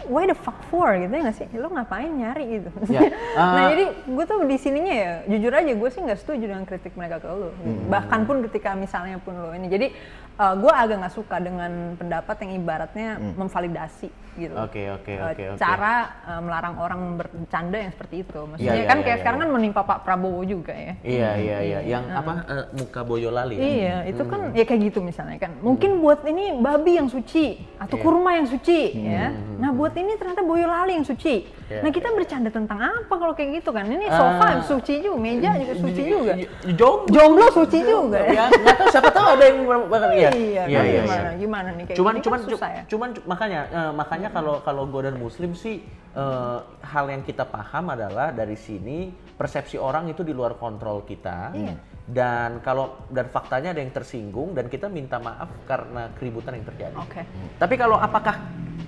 why 0.08 0.24
the 0.24 0.34
fuck 0.34 0.56
for 0.66 0.90
gitu 0.96 1.06
ya 1.06 1.20
nggak 1.22 1.36
sih? 1.36 1.46
Lo 1.54 1.70
ngapain 1.70 2.10
nyari 2.10 2.58
gitu? 2.58 2.70
Ya, 2.90 3.00
nah 3.38 3.62
ah. 3.62 3.70
jadi 3.70 3.84
gue 4.10 4.24
tuh 4.26 4.42
di 4.42 4.56
sininya 4.58 4.90
ya 4.90 5.12
jujur 5.28 5.52
aja 5.52 5.70
gue 5.70 5.88
sih 5.88 6.00
nggak 6.02 6.18
setuju 6.18 6.44
dengan 6.50 6.64
kritik 6.64 6.98
mereka 6.98 7.22
ke 7.22 7.28
lo. 7.28 7.52
Hmm. 7.52 7.86
Bahkan 7.86 8.20
pun 8.26 8.36
ketika 8.50 8.74
misalnya 8.74 9.22
pun 9.22 9.38
lo 9.38 9.54
ini. 9.54 9.70
Jadi 9.70 9.86
gue 10.40 10.72
agak 10.72 10.96
nggak 10.98 11.14
suka 11.14 11.36
dengan 11.36 11.70
pendapat 11.94 12.36
yang 12.40 12.52
ibaratnya 12.56 13.08
memvalidasi 13.36 14.08
gitu. 14.38 14.54
Hmm. 14.54 14.64
Oke, 14.64 14.82
oke, 14.88 15.12
Eh, 15.12 15.20
oke. 15.20 15.42
Cara 15.58 15.94
eh, 16.24 16.40
melarang 16.40 16.74
orang 16.78 17.00
bercanda 17.18 17.76
yang 17.76 17.92
seperti 17.92 18.24
itu. 18.24 18.38
Maksudnya 18.40 18.72
Iya, 18.72 18.78
iya, 18.78 18.88
kan 18.88 18.96
iya, 18.96 19.04
kayak 19.04 19.10
iya, 19.12 19.20
sekarang 19.20 19.38
iya. 19.38 19.44
kan 19.44 19.50
menimpa 19.52 19.80
Pak 19.82 19.98
Prabowo 20.00 20.40
juga 20.46 20.72
ya. 20.72 20.92
Iya, 21.02 21.30
iya, 21.36 21.58
iya. 21.60 21.78
Yang 21.84 22.04
apa? 22.14 22.32
eh, 22.46 22.64
muka 22.72 23.00
Boyolali 23.02 23.54
ya? 23.54 23.60
Iya, 23.60 23.96
itu 24.08 24.22
kan 24.24 24.40
ya 24.54 24.64
kayak 24.64 24.80
gitu 24.88 24.98
misalnya 25.02 25.36
kan. 25.36 25.52
Mungkin 25.60 26.00
buat 26.00 26.24
ini 26.24 26.56
babi 26.56 26.92
yang 26.96 27.08
suci 27.10 27.60
atau 27.76 27.96
Iya. 27.98 28.04
kurma 28.06 28.30
yang 28.38 28.48
suci 28.48 28.80
ya. 28.96 29.26
Nah, 29.60 29.70
buat 29.76 29.92
ini 29.92 30.16
ternyata 30.16 30.40
boyolali 30.40 30.96
yang 30.96 31.04
suci. 31.04 31.44
Iya, 31.68 31.84
Nah, 31.84 31.90
kita 31.90 32.08
bercanda 32.10 32.50
tentang 32.50 32.78
apa 32.80 33.14
kalau 33.14 33.30
kayak 33.30 33.60
gitu 33.60 33.70
kan? 33.70 33.84
Ini 33.84 34.06
sofa 34.08 34.42
Ah. 34.42 34.50
yang 34.56 34.64
suci 34.64 34.94
juga, 34.98 35.18
meja 35.18 35.50
juga 35.54 35.74
suci 35.76 36.02
juga. 36.02 36.32
Jomblo. 36.74 37.12
Jomblo 37.12 37.46
suci 37.52 37.78
juga. 37.82 38.20
Ya, 38.26 38.46
nggak 38.48 38.74
tahu 38.74 38.88
siapa 38.90 39.10
tahu 39.10 39.26
ada 39.38 39.44
yang 39.44 39.58
bakal 39.92 40.10
iya. 40.32 40.62
Iya, 40.64 40.64
Iya, 40.64 40.78
kan 40.78 40.84
iya, 40.84 41.00
gimana? 41.00 41.20
iya. 41.20 41.32
Gimana 41.36 41.68
nih 41.70 41.84
kayak 41.86 41.98
cuman 41.98 42.12
gini 42.12 42.24
cuman 42.24 42.38
kan 42.38 42.48
susah 42.48 42.70
ya. 42.70 42.82
cuman 42.86 43.08
makanya 43.24 43.60
eh, 43.68 43.92
makanya 43.92 44.28
kalau 44.30 44.54
kalau 44.60 44.82
gue 44.86 45.02
dan 45.02 45.16
muslim 45.16 45.50
sih 45.52 45.82
eh, 46.12 46.58
hal 46.82 47.04
yang 47.06 47.22
kita 47.22 47.44
paham 47.44 47.84
adalah 47.88 48.30
dari 48.30 48.54
sini 48.54 49.08
persepsi 49.34 49.76
orang 49.76 50.06
itu 50.06 50.20
di 50.20 50.30
luar 50.30 50.54
kontrol 50.54 51.02
kita 51.02 51.50
Iya. 51.52 51.74
dan 52.04 52.50
kalau 52.60 53.06
dan 53.08 53.26
faktanya 53.26 53.70
ada 53.70 53.78
yang 53.78 53.90
tersinggung 53.90 54.50
dan 54.50 54.66
kita 54.66 54.86
minta 54.86 55.16
maaf 55.16 55.48
karena 55.64 56.10
keributan 56.12 56.54
yang 56.54 56.66
terjadi 56.66 56.96
Oke. 56.96 57.22
tapi 57.56 57.74
kalau 57.74 57.96
apakah 57.96 58.36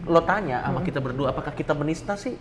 lo 0.02 0.20
tanya 0.22 0.60
sama 0.60 0.82
kita 0.82 0.98
berdua 0.98 1.30
apakah 1.30 1.52
kita 1.52 1.70
menista 1.72 2.14
sih 2.14 2.34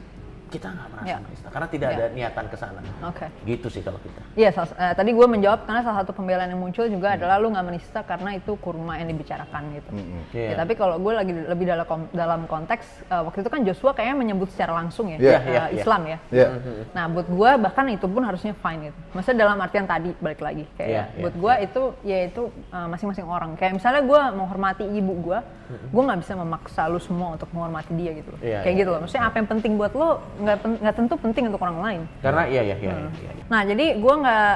kita 0.51 0.67
nggak 0.67 0.87
merasa 0.91 1.07
Ya. 1.07 1.17
menista 1.17 1.47
karena 1.47 1.67
tidak 1.67 1.87
Ya. 1.87 1.95
ada 1.95 2.05
niatan 2.11 2.45
ke 2.45 2.57
sana 2.57 2.79
Oke. 3.01 3.25
gitu 3.47 3.67
sih 3.67 3.79
kalau 3.79 3.97
kita 3.97 4.19
Iya, 4.31 4.49
salah- 4.51 4.75
eh, 4.75 4.93
tadi 4.93 5.11
gue 5.11 5.23
menjawab 5.25 5.59
karena 5.63 5.81
salah 5.81 5.97
satu 6.03 6.11
pembelaan 6.11 6.47
yang 6.47 6.59
muncul 6.59 6.85
juga 6.85 7.15
adalah 7.15 7.35
lu 7.35 7.47
nggak 7.49 7.65
menista 7.65 7.99
karena 8.01 8.29
itu 8.33 8.51
kurma 8.57 8.95
yang 8.95 9.07
dibicarakan 9.07 9.63
gitu. 9.73 9.89
Iya. 10.31 10.47
Ya, 10.51 10.55
tapi 10.55 10.73
kalau 10.75 10.95
gue 10.97 11.11
lagi 11.11 11.31
lebih 11.31 11.65
dalam 11.65 11.85
kom- 11.85 12.11
dalam 12.11 12.41
konteks 12.45 12.85
eh, 13.07 13.21
waktu 13.21 13.39
itu 13.39 13.49
kan 13.49 13.61
Joshua 13.63 13.91
kayaknya 13.91 14.15
menyebut 14.17 14.47
secara 14.47 14.75
langsung 14.75 15.07
ya, 15.07 15.17
Iya, 15.17 15.31
eh, 15.31 15.41
iya, 15.41 15.63
iya. 15.63 15.63
Islam 15.73 16.01
ya. 16.05 16.17
Iya. 16.29 16.47
Nah, 16.91 17.05
buat 17.07 17.27
gue 17.27 17.49
bahkan 17.57 17.85
itu 17.87 18.05
pun 18.05 18.21
harusnya 18.21 18.51
fine 18.53 18.81
gitu. 18.87 18.97
Maksudnya 19.13 19.37
dalam 19.41 19.57
artian 19.57 19.85
tadi 19.85 20.11
balik 20.17 20.39
lagi 20.39 20.63
kayak 20.75 20.89
Iya, 20.89 21.03
iya, 21.07 21.21
buat 21.21 21.35
gue 21.37 21.53
itu 21.61 21.81
ya 22.03 22.17
itu 22.25 22.41
uh, 22.69 22.87
masing-masing 22.87 23.25
orang. 23.25 23.55
Kayak 23.55 23.79
misalnya 23.79 24.01
gue 24.01 24.21
menghormati 24.33 24.83
ibu 24.85 25.13
gue, 25.21 25.39
gue 25.87 26.01
nggak 26.03 26.19
bisa 26.19 26.33
memaksa 26.35 26.81
lu 26.87 26.99
semua 26.99 27.35
untuk 27.35 27.47
menghormati 27.51 27.91
dia 27.93 28.11
gitu. 28.13 28.31
loh. 28.31 28.39
Iya, 28.39 28.59
kayak 28.61 28.73
iya, 28.73 28.79
gitu 28.79 28.89
loh. 28.89 28.99
Maksudnya 29.01 29.23
apa 29.23 29.35
yang 29.37 29.49
penting 29.49 29.71
buat 29.75 29.93
lo 29.93 30.09
nggak 30.41 30.57
nggak 30.81 30.95
tentu 30.95 31.13
penting 31.15 31.43
untuk 31.47 31.61
orang 31.61 31.77
lain. 31.79 32.01
karena 32.19 32.43
iya 32.45 32.61
iya 32.63 32.75
iya, 32.75 32.93
iya, 32.97 33.31
iya. 33.31 33.43
Nah, 33.47 33.61
jadi 33.61 33.85
gue 33.95 34.13
nggak 34.17 34.53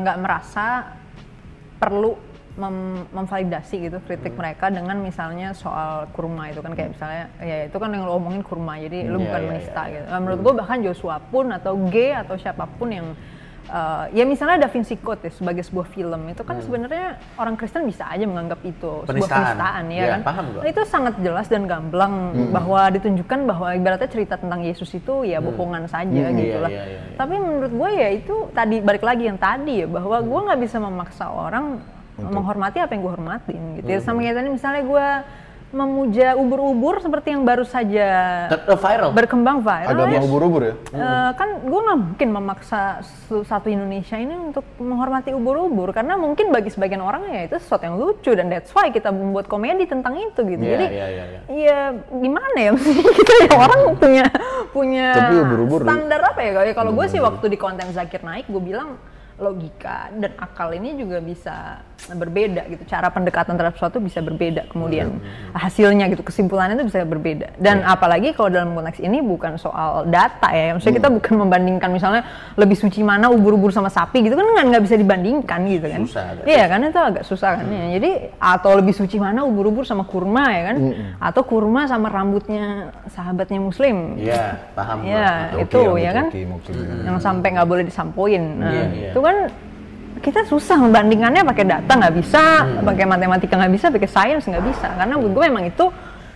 nggak 0.00 0.16
merasa 0.18 0.66
perlu 1.76 2.16
mem- 2.58 3.06
memvalidasi 3.12 3.86
gitu 3.86 3.98
kritik 4.02 4.34
Hmm. 4.34 4.40
mereka 4.40 4.66
dengan 4.66 4.98
misalnya 4.98 5.54
soal 5.54 6.10
kurma 6.10 6.50
itu 6.50 6.58
kan 6.58 6.74
kayak 6.74 6.90
misalnya 6.90 7.24
ya 7.38 7.58
itu 7.64 7.76
kan 7.76 7.90
yang 7.92 8.02
lo 8.02 8.18
omongin 8.18 8.42
kurma 8.42 8.74
jadi 8.76 9.06
lu 9.06 9.18
Iya, 9.18 9.24
bukan 9.24 9.40
iya, 9.40 9.48
menista 9.48 9.82
iya, 9.84 9.92
gitu. 9.94 10.06
Nah, 10.08 10.18
menurut 10.18 10.40
gue 10.40 10.52
bahkan 10.56 10.78
Joshua 10.82 11.16
pun 11.22 11.46
atau 11.48 11.72
G 11.86 11.94
atau 12.12 12.34
siapa 12.34 12.66
pun 12.66 12.88
yang 12.90 13.06
eh, 13.70 14.04
ya 14.12 14.24
misalnya 14.24 14.56
Da 14.58 14.68
Vinci 14.68 14.96
Code 14.96 15.20
ya 15.22 15.30
sebagai 15.30 15.60
sebuah 15.60 15.86
film 15.86 16.20
itu 16.26 16.40
kan 16.40 16.56
sebenarnya 16.58 17.06
orang 17.34 17.54
Kristen 17.54 17.84
bisa 17.84 18.04
aja 18.04 18.24
menganggap 18.24 18.60
itu 18.62 19.04
sebuah 19.04 19.04
Hmm. 19.04 19.10
Penistaan. 19.10 19.44
penistaan 19.44 19.84
ya 19.86 19.96
Iya, 19.98 20.08
kan. 20.10 20.20
paham. 20.24 20.44
Nah, 20.54 20.66
itu 20.66 20.82
sangat 20.84 21.14
jelas 21.18 21.46
dan 21.46 21.62
gamblang 21.64 22.14
bahwa 22.48 22.80
ditunjukkan 22.90 23.38
bahwa 23.44 23.68
ibaratnya 23.72 24.08
cerita 24.08 24.34
tentang 24.34 24.60
Yesus 24.60 24.88
itu 24.90 25.22
ya 25.22 25.38
bohongan 25.38 25.84
saja 25.86 26.24
gitu 26.30 26.48
Iya, 26.50 26.58
lah. 26.58 26.70
iya, 26.70 26.82
iya, 26.82 26.98
iya. 27.04 27.14
Tapi 27.14 27.34
menurut 27.36 27.72
gue 27.72 27.90
ya 27.92 28.08
itu 28.10 28.34
tadi 28.50 28.76
balik 28.78 29.02
lagi 29.02 29.24
yang 29.24 29.36
tadi 29.36 29.74
ya 29.78 29.86
bahwa 29.86 30.16
gue 30.18 30.40
nggak 30.42 30.60
bisa 30.60 30.76
memaksa 30.78 31.24
orang 31.26 31.78
menghormati 32.18 32.78
apa 32.78 32.90
yang 32.90 33.02
gue 33.02 33.14
hormatin 33.14 33.62
gitu. 33.76 33.86
Hmm. 33.86 33.94
Ya, 33.94 33.98
sama 34.00 34.18
kayak 34.20 34.36
tadi 34.36 34.48
misalnya 34.48 34.82
gue 34.82 35.06
memuja 35.68 36.32
ubur-ubur 36.32 36.96
seperti 36.98 37.36
yang 37.36 37.44
baru 37.44 37.60
saja 37.60 38.06
eh, 38.48 38.72
viral 38.72 39.12
berkembang 39.12 39.60
viral. 39.60 39.92
Agama 39.92 40.16
ya. 40.16 40.20
ubur-ubur 40.24 40.62
ya? 40.64 40.74
Eh, 40.90 41.30
kan 41.36 41.60
gue 41.60 41.80
nggak 41.84 41.98
mungkin 42.00 42.28
memaksa 42.32 43.04
satu 43.44 43.68
Indonesia 43.68 44.16
ini 44.16 44.32
untuk 44.32 44.64
menghormati 44.80 45.36
ubur-ubur 45.36 45.92
karena 45.92 46.16
mungkin 46.16 46.48
bagi 46.48 46.72
sebagian 46.72 47.04
orang 47.04 47.28
ya 47.28 47.44
itu 47.44 47.60
sesuatu 47.60 47.84
yang 47.84 48.00
lucu 48.00 48.32
dan 48.32 48.48
that's 48.48 48.72
why 48.72 48.88
kita 48.88 49.12
membuat 49.12 49.44
komedi 49.44 49.84
tentang 49.84 50.16
itu 50.16 50.40
gitu. 50.40 50.62
Iya, 50.64 50.72
Jadi 50.72 50.86
iya, 50.88 51.06
iya, 51.06 51.24
iya. 51.28 51.40
ya 51.52 51.78
gimana 52.08 52.56
ya 52.56 52.70
maksudnya 52.72 53.12
kita 53.20 53.32
ya 53.44 53.50
orang 53.52 53.80
punya 54.00 54.24
punya 54.72 55.08
Tapi 55.12 55.34
ubur-ubur- 55.36 55.84
standar 55.84 56.20
apa 56.24 56.40
ya? 56.40 56.52
Ya, 56.64 56.72
Kalau 56.72 56.96
gue 56.96 57.06
sih 57.06 57.20
waktu 57.20 57.44
di 57.44 57.58
konten 57.60 57.92
Zakir 57.92 58.24
naik 58.24 58.48
gue 58.48 58.62
bilang 58.62 58.96
logika 59.36 60.10
dan 60.16 60.34
akal 60.34 60.72
ini 60.72 60.98
juga 60.98 61.20
bisa 61.20 61.84
berbeda 62.06 62.62
gitu. 62.70 62.82
Cara 62.86 63.10
pendekatan 63.10 63.58
terhadap 63.58 63.74
sesuatu 63.74 63.98
bisa 63.98 64.22
berbeda. 64.22 64.70
Kemudian 64.70 65.18
hasilnya 65.52 66.06
gitu, 66.14 66.22
kesimpulannya 66.22 66.78
itu 66.78 66.86
bisa 66.94 67.02
berbeda. 67.02 67.58
Dan 67.58 67.82
apalagi 67.82 68.32
kalau 68.32 68.54
dalam 68.54 68.72
konteks 68.78 69.02
ini 69.02 69.18
bukan 69.18 69.58
soal 69.58 70.06
data 70.06 70.48
ya. 70.54 70.78
Maksudnya 70.78 70.96
kita 71.02 71.10
bukan 71.10 71.34
membandingkan 71.42 71.90
misalnya 71.90 72.22
lebih 72.54 72.78
suci 72.78 73.02
mana 73.02 73.28
ubur-ubur 73.28 73.74
sama 73.74 73.90
sapi 73.90 74.22
gitu 74.22 74.38
kan 74.38 74.46
nggak 74.46 74.84
bisa 74.84 74.94
dibandingkan 74.94 75.60
gitu 75.66 75.86
kan. 75.90 76.02
Susah 76.06 76.24
Iya 76.46 76.64
kan 76.70 76.78
itu 76.86 77.00
agak 77.00 77.22
susah 77.26 77.50
kan 77.58 77.66
ya. 77.66 77.84
Jadi 77.98 78.10
atau 78.38 78.70
lebih 78.78 78.94
suci 78.94 79.16
mana 79.18 79.42
ubur-ubur 79.42 79.82
sama 79.82 80.06
kurma 80.06 80.54
ya 80.54 80.62
kan? 80.72 80.76
Atau 81.18 81.42
kurma 81.42 81.90
sama 81.90 82.06
rambutnya 82.08 82.94
sahabatnya 83.10 83.58
muslim. 83.58 84.14
Iya, 84.18 84.60
paham. 84.76 85.02
Iya, 85.02 85.28
Oke, 85.56 85.62
itu 85.66 85.78
rambut 85.80 86.04
ya 86.04 86.10
kan. 86.14 86.26
Yang 87.04 87.18
sampai 87.22 87.48
nggak 87.58 87.68
boleh 87.68 87.84
disampoin. 87.84 88.42
Nah, 88.58 88.68
Iya, 88.68 88.84
iya. 88.92 89.10
itu 89.12 89.20
kan 89.24 89.36
kita 90.28 90.44
susah 90.44 90.76
membandingannya 90.76 91.40
pakai 91.40 91.64
data 91.64 91.88
nggak 91.88 92.14
bisa, 92.20 92.42
pakai 92.84 93.04
matematika 93.08 93.56
nggak 93.56 93.72
bisa, 93.72 93.86
pakai 93.88 94.08
sains 94.12 94.44
nggak 94.44 94.64
bisa. 94.68 94.88
Karena 94.92 95.16
menurut 95.16 95.32
gue 95.32 95.44
memang 95.48 95.64
itu 95.64 95.88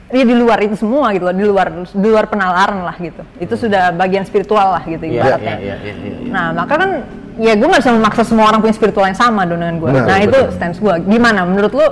ya 0.09 0.25
di 0.25 0.33
luar 0.33 0.59
itu 0.65 0.81
semua 0.81 1.13
gitu 1.13 1.29
loh, 1.29 1.37
di 1.37 1.45
luar 1.45 1.69
di 1.93 2.09
luar 2.09 2.25
penalaran 2.25 2.89
lah 2.89 2.97
gitu. 2.97 3.21
Itu 3.37 3.55
sudah 3.61 3.93
bagian 3.93 4.25
spiritual 4.25 4.81
lah 4.81 4.83
gitu 4.89 5.05
Iya, 5.05 5.21
ibaratnya. 5.21 5.57
iya, 5.61 5.77
iya, 5.85 5.93
iya, 5.93 6.17
iya. 6.25 6.31
Nah, 6.33 6.47
maka 6.57 6.75
kan 6.81 6.91
ya 7.37 7.53
gue 7.53 7.69
nggak 7.69 7.83
bisa 7.85 7.93
memaksa 7.93 8.23
semua 8.25 8.49
orang 8.49 8.65
punya 8.65 8.73
spiritual 8.73 9.05
yang 9.05 9.19
sama 9.21 9.45
dong 9.45 9.61
dengan 9.61 9.77
gue. 9.77 9.89
Benar, 9.93 10.09
nah, 10.09 10.19
itu 10.25 10.39
stance 10.57 10.81
gue. 10.81 10.95
Gimana 11.05 11.45
menurut 11.45 11.73
lu? 11.77 11.87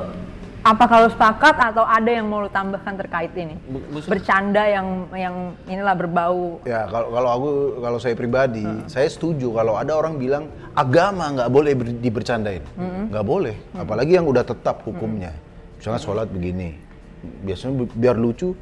Apa 0.71 0.87
kalau 0.87 1.11
sepakat 1.11 1.59
atau 1.59 1.83
ada 1.83 2.07
yang 2.07 2.31
mau 2.31 2.39
lu 2.39 2.47
tambahkan 2.47 2.95
terkait 2.95 3.35
ini? 3.35 3.59
Muslim. 3.91 4.07
Bercanda 4.07 4.63
yang 4.63 4.87
yang 5.11 5.35
inilah 5.67 5.99
berbau 5.99 6.63
Ya 6.63 6.87
kalau 6.87 7.11
kalau 7.11 7.31
aku 7.33 7.51
kalau 7.83 7.99
saya 7.99 8.15
pribadi, 8.15 8.63
saya 8.87 9.11
setuju 9.11 9.51
kalau 9.51 9.75
ada 9.75 9.99
orang 9.99 10.15
bilang 10.15 10.47
agama 10.73 11.27
nggak 11.35 11.51
boleh 11.51 11.73
ber- 11.75 11.99
dibercandain, 11.99 12.63
nggak 13.11 13.27
boleh. 13.27 13.59
Apalagi 13.75 14.15
yang 14.15 14.31
udah 14.31 14.47
tetap 14.47 14.87
hukumnya. 14.87 15.35
Misalnya 15.75 15.99
sholat 15.99 16.31
begini, 16.31 16.79
biasanya 17.43 17.73
bi- 17.75 17.97
biar 17.97 18.15
lucu. 18.15 18.55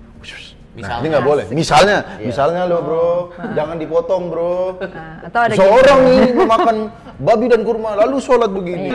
Nah, 0.69 0.79
Misalnya. 0.79 1.01
ini 1.01 1.09
nggak 1.11 1.27
boleh. 1.27 1.45
Misalnya, 1.51 1.97
misalnya 2.23 2.63
lo 2.65 2.79
bro, 2.81 3.11
jangan 3.59 3.77
dipotong 3.77 4.23
bro. 4.31 4.79
Nah, 4.79 5.27
atau 5.27 5.41
ada 5.43 5.55
Seorang 5.59 6.01
ini 6.07 6.31
memakan 6.33 6.77
babi 7.19 7.47
dan 7.51 7.61
kurma 7.67 7.99
lalu 7.99 8.17
sholat 8.17 8.47
begini. 8.49 8.87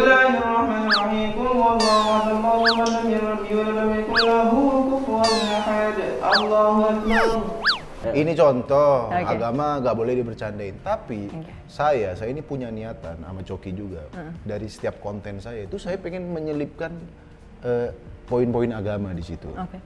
Ini 8.14 8.32
contoh 8.36 9.08
Oke. 9.10 9.24
agama 9.24 9.80
nggak 9.80 9.96
boleh 9.96 10.14
dibercandain. 10.20 10.76
Tapi 10.84 11.32
saya, 11.72 12.12
saya 12.20 12.30
ini 12.36 12.44
punya 12.44 12.68
niatan 12.68 13.16
sama 13.24 13.42
Coki 13.42 13.72
juga. 13.72 14.04
Dari 14.44 14.68
setiap 14.68 15.00
konten 15.00 15.40
saya 15.40 15.64
itu 15.64 15.80
saya 15.80 15.96
pengen 15.96 16.36
menyelipkan 16.36 16.92
eh, 17.64 17.90
poin-poin 18.28 18.76
agama 18.76 19.16
di 19.16 19.24
situ. 19.24 19.48
Oke. 19.56 19.80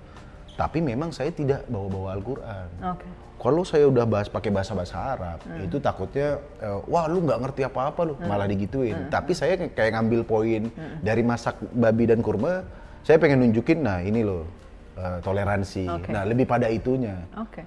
Tapi 0.57 0.81
memang 0.81 1.13
saya 1.13 1.29
tidak 1.29 1.69
bawa-bawa 1.69 2.17
Al-Quran. 2.17 2.69
Oke. 2.81 3.26
Kalau 3.37 3.61
saya 3.61 3.85
udah 3.85 4.05
bahas 4.09 4.27
pakai 4.33 4.49
bahasa-bahasa 4.49 4.97
Arab, 4.97 5.39
itu 5.61 5.77
takutnya, 5.77 6.41
eh, 6.57 6.79
wah 6.89 7.05
lu 7.05 7.21
nggak 7.21 7.39
ngerti 7.45 7.61
apa-apa 7.69 8.01
lu, 8.01 8.13
malah 8.25 8.49
digituin. 8.49 9.07
Tapi 9.13 9.37
saya 9.37 9.53
kayak 9.69 9.93
ngambil 9.93 10.21
poin 10.25 10.61
dari 11.05 11.21
masak 11.21 11.61
babi 11.73 12.09
dan 12.09 12.25
kurma, 12.25 12.65
Saya 13.07 13.23
pengen 13.23 13.39
nunjukin, 13.39 13.87
nah 13.87 14.03
ini 14.03 14.19
loh 14.19 14.43
eh, 14.99 15.23
toleransi. 15.23 15.87
Oke. 15.87 16.11
Nah 16.11 16.27
lebih 16.27 16.43
pada 16.43 16.67
itunya. 16.67 17.15
Oke. 17.39 17.63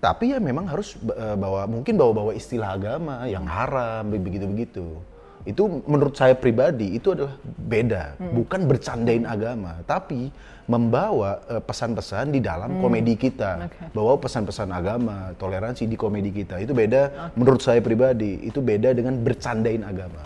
Tapi 0.00 0.32
ya 0.32 0.40
memang 0.40 0.64
harus 0.64 0.96
eh, 0.96 1.36
bawa 1.36 1.68
mungkin 1.68 2.00
bawa-bawa 2.00 2.32
istilah 2.32 2.80
agama 2.80 3.28
yang 3.28 3.44
haram 3.44 4.08
begitu-begitu. 4.08 4.96
Itu 5.42 5.82
menurut 5.90 6.14
saya 6.14 6.38
pribadi 6.38 6.94
itu 6.94 7.18
adalah 7.18 7.34
beda, 7.44 8.14
bukan 8.30 8.70
bercandain 8.70 9.26
agama, 9.26 9.82
tapi 9.82 10.30
membawa 10.70 11.42
eh, 11.50 11.62
pesan-pesan 11.62 12.30
di 12.30 12.40
dalam 12.40 12.78
komedi 12.78 13.18
kita. 13.18 13.66
Oke. 13.66 13.90
Bawa 13.90 14.14
pesan-pesan 14.22 14.70
agama, 14.70 15.34
toleransi 15.36 15.90
di 15.90 15.98
komedi 15.98 16.30
kita. 16.30 16.62
Itu 16.62 16.72
beda 16.72 17.34
menurut 17.34 17.58
saya 17.58 17.82
pribadi, 17.82 18.38
itu 18.46 18.62
beda 18.62 18.94
dengan 18.94 19.18
bercandain 19.18 19.82
agama. 19.82 20.22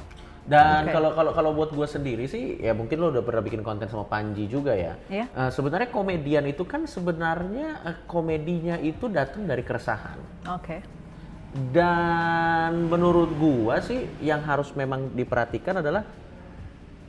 Dan 0.46 0.86
kalau 0.94 1.10
kalau 1.10 1.32
kalau 1.34 1.50
buat 1.58 1.74
gue 1.74 1.88
sendiri 1.90 2.30
sih, 2.30 2.62
ya 2.62 2.70
mungkin 2.70 3.02
lo 3.02 3.10
udah 3.10 3.26
pernah 3.26 3.42
bikin 3.42 3.66
konten 3.66 3.90
sama 3.90 4.06
Panji 4.06 4.46
juga 4.46 4.78
ya. 4.78 4.94
Iya. 5.10 5.26
Eh, 5.26 5.50
sebenarnya 5.50 5.90
komedian 5.90 6.46
itu 6.46 6.62
kan 6.62 6.86
sebenarnya 6.86 7.82
eh, 7.82 7.96
komedinya 8.06 8.78
itu 8.78 9.10
datang 9.10 9.50
dari 9.50 9.66
keresahan. 9.66 10.46
Oke. 10.54 10.86
Dan 11.54 12.90
menurut 12.90 13.30
gua 13.34 13.80
sih 13.80 14.04
yang 14.20 14.42
harus 14.42 14.72
memang 14.72 15.12
diperhatikan 15.12 15.80
adalah 15.80 16.04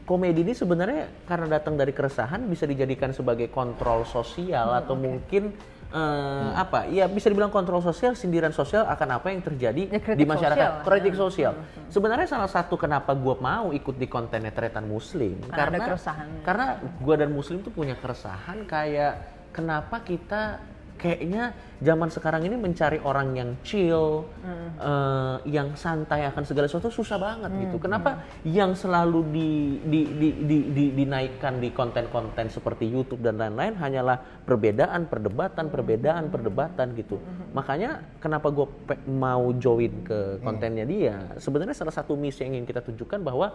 komedi 0.03 0.39
ini 0.39 0.55
sebenarnya 0.55 1.27
karena 1.27 1.59
datang 1.59 1.75
dari 1.75 1.91
keresahan 1.91 2.47
bisa 2.47 2.63
dijadikan 2.63 3.11
sebagai 3.11 3.51
kontrol 3.51 4.07
sosial 4.07 4.71
Hmm, 4.71 4.79
atau 4.79 4.95
mungkin 4.95 5.51
eh, 5.87 6.49
apa? 6.55 6.87
Ya 6.87 7.11
bisa 7.11 7.27
dibilang 7.27 7.51
kontrol 7.51 7.83
sosial, 7.83 8.15
sindiran 8.15 8.55
sosial 8.55 8.87
akan 8.87 9.19
apa 9.19 9.27
yang 9.35 9.43
terjadi 9.43 9.81
Ya, 9.89 9.99
di 10.15 10.23
masyarakat, 10.23 10.69
sosial 10.79 10.87
kritik 10.87 11.11
ya. 11.11 11.19
sosial. 11.19 11.53
Sebenarnya 11.91 12.27
salah 12.27 12.47
satu 12.47 12.79
kenapa 12.79 13.11
gua 13.11 13.35
mau 13.35 13.75
ikut 13.75 13.95
di 13.95 14.07
kontennya 14.07 14.51
Tretan 14.51 14.87
Muslim 14.87 15.43
Karena 15.51 15.75
ada 15.75 15.87
keresahannya. 15.91 16.41
karena 16.43 16.65
gua 17.03 17.15
dan 17.19 17.35
Muslim 17.35 17.59
tuh 17.59 17.71
punya 17.71 17.99
keresahan 17.99 18.63
kayak 18.63 19.13
kenapa 19.51 19.99
kita 19.99 20.59
kayaknya 20.97 21.53
zaman 21.77 22.09
sekarang 22.09 22.41
ini 22.49 22.57
mencari 22.57 22.97
orang 23.05 23.37
yang 23.37 23.49
chill, 23.61 24.25
eh, 24.81 25.37
yang 25.45 25.77
santai 25.77 26.25
akan 26.25 26.43
segala 26.43 26.65
sesuatu 26.65 26.89
susah 26.89 27.21
banget 27.21 27.53
gitu. 27.69 27.77
Kenapa 27.77 28.25
yang 28.43 28.73
selalu 28.73 29.21
di, 29.29 29.49
di, 29.85 30.01
di, 30.09 30.29
di, 30.43 30.57
di- 30.73 30.93
dinaikkan 30.97 31.61
di 31.61 31.69
konten-konten 31.69 32.49
seperti 32.49 32.89
YouTube 32.89 33.21
dan 33.21 33.37
lain-lain 33.37 33.77
hanyalah 33.77 34.17
perbedaan, 34.43 35.05
perdebatan, 35.05 35.69
perbedaan, 35.69 36.33
perdebatan 36.33 36.97
gitu. 36.97 37.21
Makanya 37.53 38.01
kenapa 38.17 38.49
gue 38.49 38.67
mau 39.05 39.53
join 39.55 39.93
ke 40.01 40.41
kontennya 40.41 40.83
dia? 40.83 41.15
Sebenarnya 41.37 41.77
salah 41.77 41.93
satu 41.93 42.17
misi 42.17 42.41
yang 42.41 42.57
ingin 42.57 42.65
kita 42.65 42.81
tunjukkan 42.81 43.21
bahwa 43.21 43.53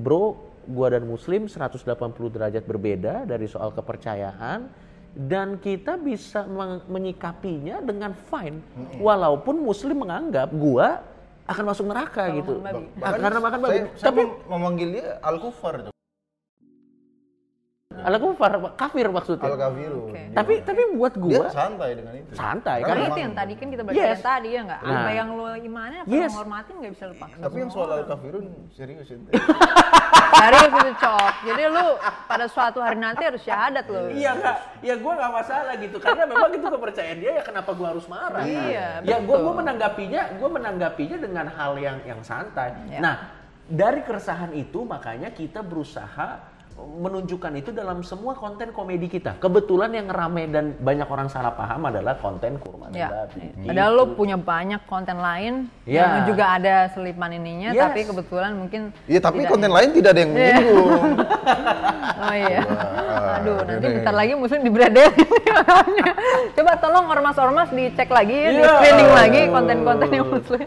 bro, 0.00 0.38
gua 0.66 0.92
dan 0.92 1.04
muslim 1.04 1.46
180 1.46 1.86
derajat 2.30 2.64
berbeda 2.64 3.28
dari 3.28 3.46
soal 3.46 3.74
kepercayaan 3.74 4.89
dan 5.10 5.58
kita 5.58 5.94
bisa 5.94 6.46
menyikapinya 6.86 7.82
dengan 7.82 8.14
fine 8.14 8.62
walaupun 8.96 9.58
muslim 9.58 10.06
menganggap 10.06 10.48
gua 10.52 11.02
akan 11.44 11.64
masuk 11.66 11.90
neraka 11.90 12.30
gitu. 12.30 12.62
makan 12.62 12.86
babi. 12.86 13.02
Ah, 13.02 13.12
karena 13.18 13.38
makan 13.40 13.58
babi. 13.58 13.70
Saya, 13.74 13.82
saya 13.98 14.06
Tapi 14.06 14.20
mem- 14.22 14.38
memanggil 14.46 14.88
dia 14.94 15.06
al-kufar 15.20 15.74
itu. 15.80 15.90
ala 18.00 18.16
kufar 18.16 18.52
kafir 18.78 19.06
maksudnya. 19.12 19.50
Al-kafiru. 19.50 20.08
Oke. 20.08 20.22
Tapi 20.32 20.52
tapi 20.62 20.80
buat 20.94 21.12
Dia 21.12 21.20
gua 21.20 21.46
santai 21.52 21.90
dengan 21.98 22.14
itu. 22.16 22.32
santai 22.32 22.78
Karena 22.80 22.88
Karena 22.88 23.06
itu 23.10 23.20
yang 23.20 23.34
tadi 23.34 23.52
kan 23.58 23.66
kita 23.68 23.82
bahas 23.82 23.96
Yes. 23.98 24.06
yang 24.08 24.22
tadi 24.24 24.48
ya 24.48 24.60
nggak? 24.62 24.80
Nah. 24.80 24.94
Apa 24.94 25.10
yang 25.10 25.28
lo 25.34 25.46
imannya, 25.52 25.98
apa 26.00 26.08
Yes. 26.08 26.22
yang 26.22 26.36
hormatin 26.38 26.74
nggak 26.80 26.92
bisa 26.94 27.06
lepas. 27.10 27.28
Tapi 27.34 27.56
yang 27.58 27.70
soal 27.70 27.88
al-kafirun 27.92 28.44
serius 28.72 29.08
itu. 29.10 29.26
Serius 30.30 30.70
itu 30.70 30.90
cok. 30.98 31.32
Jadi 31.44 31.62
lu 31.66 31.86
pada 32.24 32.46
suatu 32.46 32.78
hari 32.78 32.98
nanti 32.98 33.22
harus 33.26 33.42
syahadat 33.42 33.84
lo. 33.86 34.08
Iya 34.08 34.32
kak, 34.38 34.56
ya 34.80 34.94
gue 34.96 35.12
nggak 35.12 35.32
masalah 35.32 35.74
gitu 35.76 35.96
karena 35.98 36.24
memang 36.26 36.50
itu 36.54 36.66
kepercayaan 36.66 37.18
dia 37.18 37.32
ya 37.38 37.42
kenapa 37.42 37.70
gue 37.74 37.86
harus 37.86 38.06
marah? 38.06 38.42
Iya, 38.44 39.02
Ya 39.02 39.16
gue 39.18 39.26
betul. 39.26 39.44
gue 39.44 39.54
menanggapinya, 39.58 40.22
gue 40.38 40.48
menanggapinya 40.50 41.16
dengan 41.18 41.46
hal 41.50 41.72
yang 41.76 41.98
yang 42.06 42.20
santai. 42.22 42.74
Ya. 42.88 43.00
Nah 43.02 43.14
dari 43.66 44.02
keresahan 44.02 44.50
itu 44.54 44.82
makanya 44.82 45.30
kita 45.30 45.62
berusaha 45.62 46.42
menunjukkan 47.00 47.52
itu 47.56 47.70
dalam 47.70 48.00
semua 48.00 48.32
konten 48.34 48.70
komedi 48.70 49.06
kita. 49.06 49.36
Kebetulan 49.38 49.92
yang 49.92 50.06
rame 50.06 50.46
dan 50.46 50.76
banyak 50.76 51.06
orang 51.06 51.28
salah 51.28 51.52
paham 51.52 51.88
adalah 51.88 52.16
konten 52.16 52.60
kurma 52.60 52.88
dan 52.88 52.96
Ya. 52.96 53.08
babi. 53.08 53.50
Padahal 53.64 53.92
Gitu. 53.92 54.00
lo 54.00 54.04
punya 54.14 54.36
banyak 54.36 54.80
konten 54.84 55.16
lain 55.16 55.54
Ya. 55.84 56.04
yang 56.04 56.28
juga 56.28 56.44
ada 56.56 56.74
selipan 56.90 57.30
ininya, 57.32 57.72
Yes. 57.72 57.82
tapi 57.86 58.00
kebetulan 58.04 58.52
mungkin 58.54 58.80
Iya, 59.06 59.20
tapi 59.20 59.44
konten 59.44 59.70
lain 59.70 59.90
tidak 59.92 60.10
ada 60.12 60.20
yang 60.20 60.32
Iya. 60.32 60.36
menyinggung. 60.36 60.90
Oh 62.20 62.34
iya. 62.36 62.60
Wah, 62.60 63.36
Aduh, 63.40 63.56
nanti 63.64 63.86
ini. 63.86 63.96
bentar 63.96 64.12
lagi 64.12 64.32
muslim 64.36 64.60
diberedekin. 64.60 65.39
Coba 66.50 66.72
tolong 66.78 67.06
ormas-ormas 67.06 67.70
dicek 67.70 68.08
lagi 68.08 68.34
ya, 68.34 68.50
di 68.50 68.60
Iya. 68.60 68.70
screening 68.76 69.10
lagi 69.10 69.40
konten-konten 69.48 70.08
yang 70.10 70.26
muslim. 70.26 70.66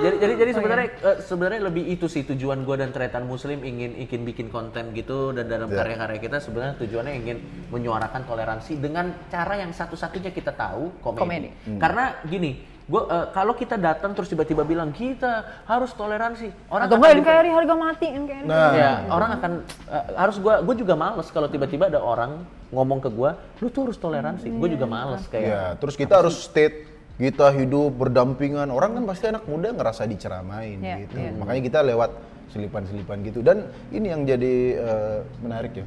jadi 0.00 0.16
jadi 0.18 0.34
jadi 0.36 0.50
sebenarnya 0.52 0.88
eh, 1.00 1.16
sebenarnya 1.20 1.60
lebih 1.62 1.84
itu 1.88 2.06
sih 2.06 2.22
tujuan 2.24 2.62
gue 2.62 2.76
dan 2.76 2.90
Tretan 2.90 3.24
Muslim 3.24 3.62
ingin 3.62 3.96
ingin 3.96 4.20
bikin 4.22 4.48
konten 4.48 4.92
gitu 4.92 5.30
dan 5.30 5.46
dalam 5.46 5.68
Ya. 5.68 5.82
karya-karya 5.82 6.18
kita 6.20 6.38
sebenarnya 6.38 6.74
tujuannya 6.78 7.14
ingin 7.16 7.36
menyuarakan 7.68 8.22
toleransi 8.24 8.78
dengan 8.78 9.14
cara 9.28 9.54
yang 9.56 9.70
satu-satunya 9.70 10.30
kita 10.30 10.52
tahu 10.52 10.90
komedi. 11.00 11.20
Komedi. 11.24 11.48
Karena 11.78 12.04
gini, 12.22 12.73
gua 12.84 13.02
eh, 13.08 13.26
kalau 13.32 13.52
kita 13.52 13.80
datang 13.80 14.12
terus 14.12 14.28
tiba-tiba 14.28 14.60
bilang 14.62 14.92
kita 14.92 15.64
harus 15.64 15.90
toleransi, 15.92 16.52
orang 16.68 16.84
Atau 16.84 16.96
akan 16.96 17.00
enggak 17.00 17.16
di- 17.16 17.22
NKRI 17.24 17.50
harga 17.50 17.74
mati 17.74 18.06
NKRI. 18.06 18.44
Nah, 18.44 18.70
Ya, 18.72 18.92
orang 19.08 19.30
akan 19.40 19.52
eh, 19.88 20.04
harus 20.14 20.36
gua 20.36 20.60
gua 20.60 20.74
juga 20.74 20.94
males 20.94 21.28
kalau 21.32 21.48
tiba-tiba 21.48 21.88
ada 21.88 21.98
orang 21.98 22.44
ngomong 22.68 23.00
ke 23.00 23.08
gua, 23.08 23.40
lu 23.58 23.68
tuh 23.68 23.88
harus 23.88 23.96
toleransi. 23.96 24.50
Gue 24.50 24.68
juga 24.68 24.84
males 24.84 25.24
kayak 25.30 25.46
Ya, 25.46 25.62
terus 25.78 25.94
kita 25.94 26.20
harus 26.20 26.36
state 26.42 26.90
kita 27.14 27.46
hidup 27.54 27.94
berdampingan. 27.94 28.68
Orang 28.68 28.98
kan 28.98 29.04
pasti 29.06 29.30
anak 29.30 29.46
muda 29.46 29.70
ngerasa 29.70 30.02
diceramain 30.04 30.82
Iya, 30.82 31.06
gitu. 31.06 31.14
iya. 31.16 31.30
Makanya 31.38 31.62
kita 31.62 31.78
lewat 31.80 32.10
selipan-selipan 32.50 33.22
gitu. 33.22 33.40
Dan 33.40 33.70
ini 33.88 34.10
yang 34.10 34.26
jadi 34.26 34.54
eh, 34.76 35.18
menarik 35.38 35.78
ya. 35.78 35.86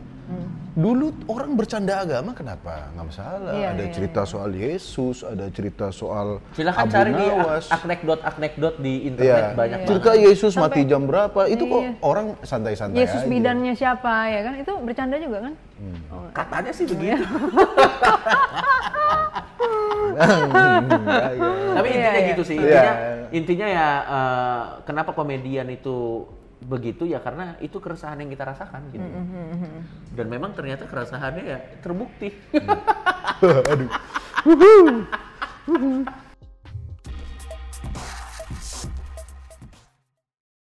Dulu 0.78 1.10
orang 1.26 1.58
bercanda 1.58 2.06
agama 2.06 2.38
kenapa? 2.38 2.94
Nggak 2.94 3.06
masalah. 3.10 3.50
Iya, 3.50 3.68
ada 3.74 3.82
iya, 3.82 3.90
cerita 3.90 4.22
soal 4.24 4.50
Yesus, 4.54 5.26
ada 5.26 5.46
cerita 5.50 5.90
soal 5.90 6.38
Silahkan 6.54 6.86
Abu 6.86 6.94
cari 6.94 7.12
di 7.12 7.26
Nawas. 7.26 7.66
anekdot-anekdot 7.74 8.76
di 8.78 8.94
Iya. 8.94 9.08
internet 9.10 9.44
banyak 9.58 9.80
Cerita 9.90 10.12
banget. 10.14 10.28
Yesus 10.30 10.54
mati 10.54 10.82
jam 10.86 11.02
berapa? 11.04 11.40
Itu 11.50 11.64
kok 11.66 11.82
Iya. 11.82 11.92
orang 12.04 12.26
santai-santai 12.44 13.00
Yesus 13.00 13.22
aja. 13.22 13.28
bidannya 13.28 13.74
siapa 13.74 14.14
ya 14.30 14.42
kan? 14.46 14.54
Itu 14.60 14.74
bercanda 14.80 15.18
juga 15.18 15.38
kan? 15.50 15.54
Katanya 16.32 16.72
sih 16.72 16.86
begitu. 16.86 17.26
Enggak, 20.18 21.32
ya. 21.34 21.50
Tapi 21.78 21.88
Iya, 21.88 21.98
intinya 21.98 22.20
iya. 22.20 22.30
gitu 22.30 22.44
sih. 22.44 22.58
Iya. 22.58 22.66
Intinya, 22.68 22.94
intinya 23.32 23.68
ya 23.68 23.88
eh, 24.06 24.62
kenapa 24.84 25.12
komedian 25.12 25.68
itu 25.70 26.26
begitu 26.58 27.06
ya 27.06 27.22
karena 27.22 27.54
itu 27.62 27.78
keresahan 27.78 28.18
yang 28.22 28.34
kita 28.34 28.44
rasakan 28.50 28.90
gitu. 28.90 29.06
Dan 30.18 30.26
memang 30.30 30.58
ternyata 30.58 30.90
keresahannya 30.90 31.44
ya 31.46 31.60
terbukti. 31.82 32.34
Aduh. 33.72 33.90